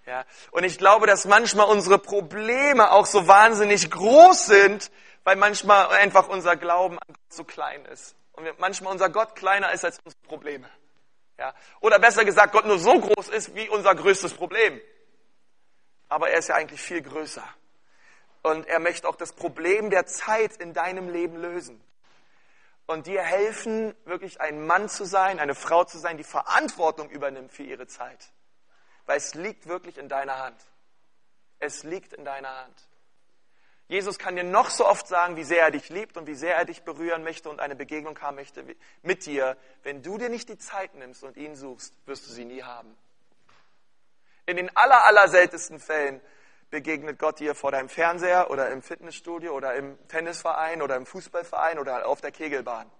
Ja, 0.06 0.24
und 0.50 0.64
ich 0.64 0.78
glaube, 0.78 1.06
dass 1.06 1.26
manchmal 1.26 1.66
unsere 1.66 1.98
Probleme 1.98 2.90
auch 2.90 3.06
so 3.06 3.28
wahnsinnig 3.28 3.90
groß 3.90 4.46
sind, 4.46 4.90
weil 5.22 5.36
manchmal 5.36 5.88
einfach 5.90 6.28
unser 6.28 6.56
Glauben 6.56 6.98
an 6.98 7.06
Gott 7.08 7.32
so 7.32 7.44
klein 7.44 7.84
ist. 7.84 8.16
Und 8.32 8.58
manchmal 8.58 8.90
unser 8.90 9.10
Gott 9.10 9.36
kleiner 9.36 9.70
ist 9.72 9.84
als 9.84 9.98
unsere 10.02 10.22
Probleme. 10.22 10.68
Ja, 11.38 11.54
oder 11.80 11.98
besser 11.98 12.24
gesagt, 12.24 12.52
Gott 12.52 12.64
nur 12.64 12.78
so 12.78 12.98
groß 12.98 13.28
ist 13.28 13.54
wie 13.54 13.68
unser 13.68 13.94
größtes 13.94 14.32
Problem. 14.32 14.80
Aber 16.08 16.30
er 16.30 16.38
ist 16.38 16.48
ja 16.48 16.54
eigentlich 16.54 16.80
viel 16.80 17.02
größer. 17.02 17.44
Und 18.42 18.66
er 18.66 18.80
möchte 18.80 19.06
auch 19.06 19.16
das 19.16 19.34
Problem 19.34 19.90
der 19.90 20.06
Zeit 20.06 20.56
in 20.56 20.72
deinem 20.72 21.10
Leben 21.10 21.36
lösen. 21.36 21.80
Und 22.86 23.06
dir 23.06 23.22
helfen, 23.22 23.94
wirklich 24.04 24.40
ein 24.40 24.66
Mann 24.66 24.88
zu 24.88 25.04
sein, 25.04 25.38
eine 25.38 25.54
Frau 25.54 25.84
zu 25.84 25.98
sein, 25.98 26.16
die 26.16 26.24
Verantwortung 26.24 27.10
übernimmt 27.10 27.52
für 27.52 27.62
ihre 27.62 27.86
Zeit. 27.86 28.32
Weil 29.06 29.18
es 29.18 29.34
liegt 29.34 29.66
wirklich 29.66 29.98
in 29.98 30.08
deiner 30.08 30.38
Hand. 30.38 30.60
Es 31.58 31.84
liegt 31.84 32.12
in 32.12 32.24
deiner 32.24 32.56
Hand. 32.64 32.88
Jesus 33.88 34.18
kann 34.18 34.36
dir 34.36 34.44
noch 34.44 34.70
so 34.70 34.86
oft 34.86 35.06
sagen, 35.06 35.36
wie 35.36 35.44
sehr 35.44 35.62
er 35.62 35.70
dich 35.70 35.90
liebt 35.90 36.16
und 36.16 36.26
wie 36.26 36.34
sehr 36.34 36.56
er 36.56 36.64
dich 36.64 36.82
berühren 36.82 37.22
möchte 37.22 37.50
und 37.50 37.60
eine 37.60 37.76
Begegnung 37.76 38.18
haben 38.20 38.36
möchte 38.36 38.64
mit 39.02 39.26
dir. 39.26 39.56
Wenn 39.82 40.02
du 40.02 40.16
dir 40.16 40.28
nicht 40.28 40.48
die 40.48 40.56
Zeit 40.56 40.94
nimmst 40.94 41.22
und 41.22 41.36
ihn 41.36 41.56
suchst, 41.56 41.94
wirst 42.06 42.26
du 42.26 42.32
sie 42.32 42.46
nie 42.46 42.62
haben. 42.62 42.96
In 44.46 44.56
den 44.56 44.74
aller, 44.76 45.04
aller 45.04 45.28
seltensten 45.28 45.78
Fällen 45.78 46.20
begegnet 46.72 47.18
Gott 47.18 47.38
dir 47.38 47.54
vor 47.54 47.70
deinem 47.70 47.90
Fernseher 47.90 48.50
oder 48.50 48.70
im 48.70 48.82
Fitnessstudio 48.82 49.54
oder 49.54 49.74
im 49.74 49.96
Tennisverein 50.08 50.80
oder 50.80 50.96
im 50.96 51.04
Fußballverein 51.04 51.78
oder 51.78 52.08
auf 52.08 52.22
der 52.22 52.32
Kegelbahn. 52.32 52.90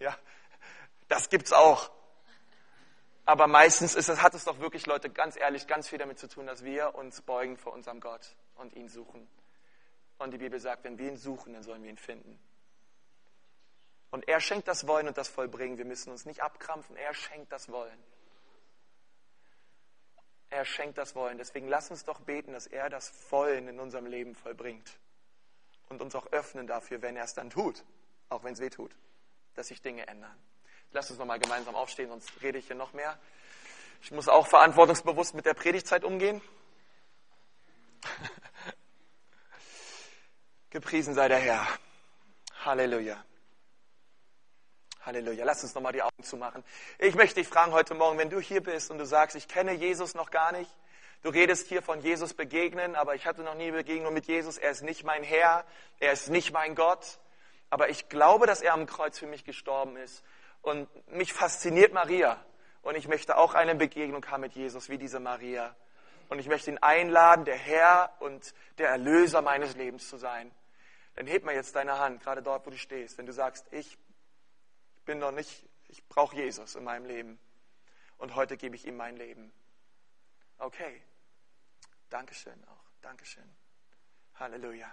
Ja, 0.00 0.16
das 1.08 1.28
gibt's 1.28 1.52
auch. 1.52 1.90
Aber 3.26 3.46
meistens 3.46 3.94
ist 3.94 4.08
es, 4.08 4.22
hat 4.22 4.34
es 4.34 4.44
doch 4.44 4.58
wirklich, 4.58 4.86
Leute, 4.86 5.10
ganz 5.10 5.36
ehrlich, 5.36 5.66
ganz 5.66 5.88
viel 5.88 5.98
damit 5.98 6.18
zu 6.18 6.28
tun, 6.28 6.46
dass 6.46 6.64
wir 6.64 6.94
uns 6.94 7.20
beugen 7.20 7.58
vor 7.58 7.74
unserem 7.74 8.00
Gott 8.00 8.34
und 8.54 8.72
ihn 8.72 8.88
suchen. 8.88 9.28
Und 10.18 10.32
die 10.32 10.38
Bibel 10.38 10.58
sagt, 10.58 10.84
wenn 10.84 10.96
wir 10.96 11.08
ihn 11.08 11.18
suchen, 11.18 11.52
dann 11.52 11.62
sollen 11.62 11.82
wir 11.82 11.90
ihn 11.90 11.98
finden. 11.98 12.38
Und 14.10 14.26
er 14.28 14.40
schenkt 14.40 14.66
das 14.66 14.86
Wollen 14.86 15.08
und 15.08 15.18
das 15.18 15.28
Vollbringen. 15.28 15.76
Wir 15.76 15.84
müssen 15.84 16.10
uns 16.10 16.24
nicht 16.24 16.42
abkrampfen. 16.42 16.96
Er 16.96 17.12
schenkt 17.12 17.52
das 17.52 17.70
Wollen. 17.70 18.02
Er 20.54 20.64
schenkt 20.64 20.98
das 20.98 21.16
Wollen. 21.16 21.36
Deswegen 21.36 21.66
lass 21.66 21.90
uns 21.90 22.04
doch 22.04 22.20
beten, 22.20 22.52
dass 22.52 22.68
er 22.68 22.88
das 22.88 23.12
Wollen 23.32 23.66
in 23.66 23.80
unserem 23.80 24.06
Leben 24.06 24.36
vollbringt. 24.36 24.88
Und 25.88 26.00
uns 26.00 26.14
auch 26.14 26.28
öffnen 26.28 26.68
dafür, 26.68 27.02
wenn 27.02 27.16
er 27.16 27.24
es 27.24 27.34
dann 27.34 27.50
tut. 27.50 27.82
Auch 28.28 28.44
wenn 28.44 28.52
es 28.52 28.60
weh 28.60 28.70
tut. 28.70 28.92
Dass 29.56 29.66
sich 29.66 29.82
Dinge 29.82 30.06
ändern. 30.06 30.36
Lass 30.92 31.10
uns 31.10 31.18
nochmal 31.18 31.40
gemeinsam 31.40 31.74
aufstehen, 31.74 32.08
sonst 32.08 32.30
rede 32.40 32.58
ich 32.58 32.68
hier 32.68 32.76
noch 32.76 32.92
mehr. 32.92 33.18
Ich 34.00 34.12
muss 34.12 34.28
auch 34.28 34.46
verantwortungsbewusst 34.46 35.34
mit 35.34 35.44
der 35.44 35.54
Predigtzeit 35.54 36.04
umgehen. 36.04 36.40
Gepriesen 40.70 41.14
sei 41.14 41.26
der 41.26 41.38
Herr. 41.38 41.66
Halleluja. 42.64 43.24
Halleluja. 45.06 45.44
Lass 45.44 45.62
uns 45.62 45.74
nochmal 45.74 45.92
die 45.92 46.02
Augen 46.02 46.22
zumachen. 46.22 46.64
Ich 46.98 47.14
möchte 47.14 47.36
dich 47.36 47.48
fragen 47.48 47.72
heute 47.72 47.94
Morgen, 47.94 48.18
wenn 48.18 48.30
du 48.30 48.40
hier 48.40 48.62
bist 48.62 48.90
und 48.90 48.98
du 48.98 49.04
sagst, 49.04 49.36
ich 49.36 49.48
kenne 49.48 49.72
Jesus 49.72 50.14
noch 50.14 50.30
gar 50.30 50.52
nicht, 50.52 50.70
du 51.22 51.28
redest 51.28 51.68
hier 51.68 51.82
von 51.82 52.00
Jesus 52.00 52.32
begegnen, 52.32 52.94
aber 52.96 53.14
ich 53.14 53.26
hatte 53.26 53.42
noch 53.42 53.54
nie 53.54 53.70
Begegnung 53.70 54.14
mit 54.14 54.26
Jesus, 54.26 54.56
er 54.56 54.70
ist 54.70 54.82
nicht 54.82 55.04
mein 55.04 55.22
Herr, 55.22 55.64
er 56.00 56.12
ist 56.12 56.30
nicht 56.30 56.52
mein 56.52 56.74
Gott, 56.74 57.18
aber 57.68 57.90
ich 57.90 58.08
glaube, 58.08 58.46
dass 58.46 58.62
er 58.62 58.72
am 58.72 58.86
Kreuz 58.86 59.18
für 59.18 59.26
mich 59.26 59.44
gestorben 59.44 59.96
ist 59.96 60.22
und 60.62 60.88
mich 61.12 61.32
fasziniert 61.32 61.92
Maria. 61.92 62.42
Und 62.82 62.96
ich 62.96 63.08
möchte 63.08 63.36
auch 63.36 63.54
eine 63.54 63.74
Begegnung 63.74 64.24
haben 64.26 64.42
mit 64.42 64.54
Jesus 64.54 64.88
wie 64.88 64.98
diese 64.98 65.20
Maria. 65.20 65.74
Und 66.28 66.38
ich 66.38 66.48
möchte 66.48 66.70
ihn 66.70 66.78
einladen, 66.78 67.44
der 67.44 67.56
Herr 67.56 68.12
und 68.20 68.54
der 68.78 68.88
Erlöser 68.88 69.42
meines 69.42 69.76
Lebens 69.76 70.08
zu 70.08 70.16
sein. 70.16 70.50
Dann 71.16 71.26
heb 71.26 71.44
mal 71.44 71.54
jetzt 71.54 71.76
deine 71.76 71.98
Hand, 71.98 72.22
gerade 72.22 72.42
dort, 72.42 72.66
wo 72.66 72.70
du 72.70 72.78
stehst. 72.78 73.18
Wenn 73.18 73.26
du 73.26 73.32
sagst, 73.32 73.66
ich 73.70 73.98
bin 75.04 75.18
noch 75.18 75.32
nicht, 75.32 75.68
ich 75.88 76.06
brauche 76.08 76.36
Jesus 76.36 76.74
in 76.74 76.84
meinem 76.84 77.06
Leben. 77.06 77.38
Und 78.18 78.34
heute 78.34 78.56
gebe 78.56 78.76
ich 78.76 78.86
ihm 78.86 78.96
mein 78.96 79.16
Leben. 79.16 79.52
Okay. 80.58 81.02
Dankeschön 82.10 82.64
auch. 82.64 82.84
Dankeschön. 83.02 83.44
Halleluja. 84.36 84.90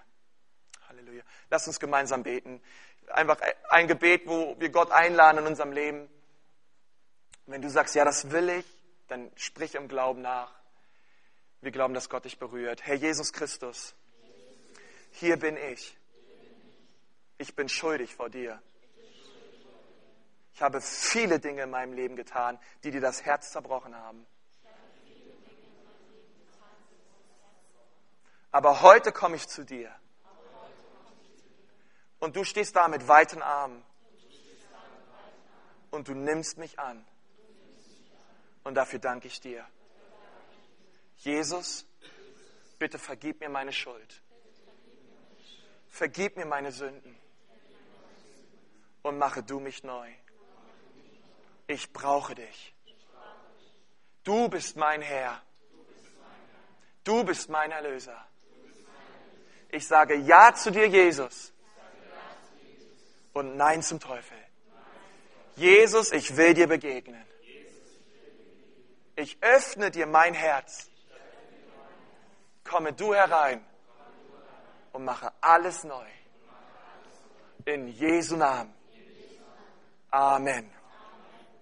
Halleluja. 0.87 1.23
Lass 1.49 1.67
uns 1.67 1.79
gemeinsam 1.79 2.23
beten. 2.23 2.61
Einfach 3.07 3.39
ein 3.69 3.87
Gebet, 3.87 4.23
wo 4.25 4.59
wir 4.59 4.69
Gott 4.69 4.91
einladen 4.91 5.39
in 5.39 5.45
unserem 5.45 5.71
Leben. 5.71 6.09
Wenn 7.45 7.61
du 7.61 7.69
sagst, 7.69 7.95
ja, 7.95 8.05
das 8.05 8.31
will 8.31 8.49
ich, 8.49 8.65
dann 9.07 9.31
sprich 9.35 9.75
im 9.75 9.87
Glauben 9.87 10.21
nach. 10.21 10.53
Wir 11.61 11.71
glauben, 11.71 11.93
dass 11.93 12.09
Gott 12.09 12.25
dich 12.25 12.39
berührt. 12.39 12.85
Herr 12.85 12.95
Jesus 12.95 13.33
Christus, 13.33 13.95
hier 15.11 15.37
bin 15.37 15.57
ich. 15.57 15.97
Ich 17.37 17.55
bin 17.55 17.69
schuldig 17.69 18.15
vor 18.15 18.29
dir. 18.29 18.61
Ich 20.61 20.63
habe 20.63 20.79
viele 20.79 21.39
Dinge 21.39 21.63
in 21.63 21.71
meinem 21.71 21.93
Leben 21.93 22.15
getan, 22.15 22.59
die 22.83 22.91
dir 22.91 23.01
das 23.01 23.25
Herz 23.25 23.51
zerbrochen 23.51 23.95
haben. 23.95 24.27
Aber 28.51 28.83
heute 28.83 29.11
komme 29.11 29.37
ich 29.37 29.47
zu 29.47 29.65
dir. 29.65 29.91
Und 32.19 32.35
du 32.35 32.43
stehst 32.43 32.75
da 32.75 32.87
mit 32.89 33.07
weiten 33.07 33.41
Armen. 33.41 33.83
Und 35.89 36.07
du 36.07 36.13
nimmst 36.13 36.59
mich 36.59 36.77
an. 36.77 37.07
Und 38.63 38.75
dafür 38.75 38.99
danke 38.99 39.29
ich 39.29 39.39
dir. 39.39 39.65
Jesus, 41.17 41.87
bitte 42.77 42.99
vergib 42.99 43.39
mir 43.39 43.49
meine 43.49 43.73
Schuld. 43.73 44.21
Vergib 45.89 46.37
mir 46.37 46.45
meine 46.45 46.71
Sünden. 46.71 47.17
Und 49.01 49.17
mache 49.17 49.41
du 49.41 49.59
mich 49.59 49.81
neu. 49.81 50.07
Ich 51.71 51.93
brauche 51.93 52.35
dich. 52.35 52.75
Du 54.25 54.49
bist 54.49 54.75
mein 54.75 55.01
Herr. 55.01 55.41
Du 57.05 57.23
bist 57.23 57.49
mein 57.49 57.71
Erlöser. 57.71 58.27
Ich 59.69 59.87
sage 59.87 60.15
Ja 60.15 60.53
zu 60.53 60.69
dir, 60.69 60.87
Jesus 60.87 61.53
und 63.31 63.55
Nein 63.55 63.81
zum 63.81 64.01
Teufel. 64.01 64.37
Jesus, 65.55 66.11
ich 66.11 66.35
will 66.35 66.53
dir 66.53 66.67
begegnen. 66.67 67.25
Ich 69.15 69.37
öffne 69.41 69.91
dir 69.91 70.07
mein 70.07 70.33
Herz. 70.33 70.89
Komme 72.65 72.91
du 72.91 73.13
herein 73.13 73.65
und 74.91 75.05
mache 75.05 75.31
alles 75.39 75.85
neu. 75.85 76.09
In 77.63 77.87
Jesu 77.87 78.35
Namen. 78.35 78.73
Amen. 80.09 80.80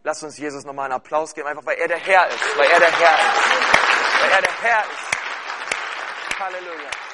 Lass 0.09 0.23
uns 0.23 0.39
Jesus 0.39 0.65
nochmal 0.65 0.85
einen 0.85 0.95
Applaus 0.95 1.35
geben, 1.35 1.47
einfach 1.47 1.63
weil 1.67 1.77
er 1.77 1.87
der 1.87 1.99
Herr 1.99 2.27
ist, 2.29 2.57
weil 2.57 2.67
er 2.67 2.79
der 2.79 2.91
Herr 2.91 3.13
ist. 3.13 4.23
Weil 4.23 4.31
er 4.31 4.41
der 4.41 4.61
Herr 4.63 4.79
ist. 4.79 6.39
Halleluja. 6.39 7.08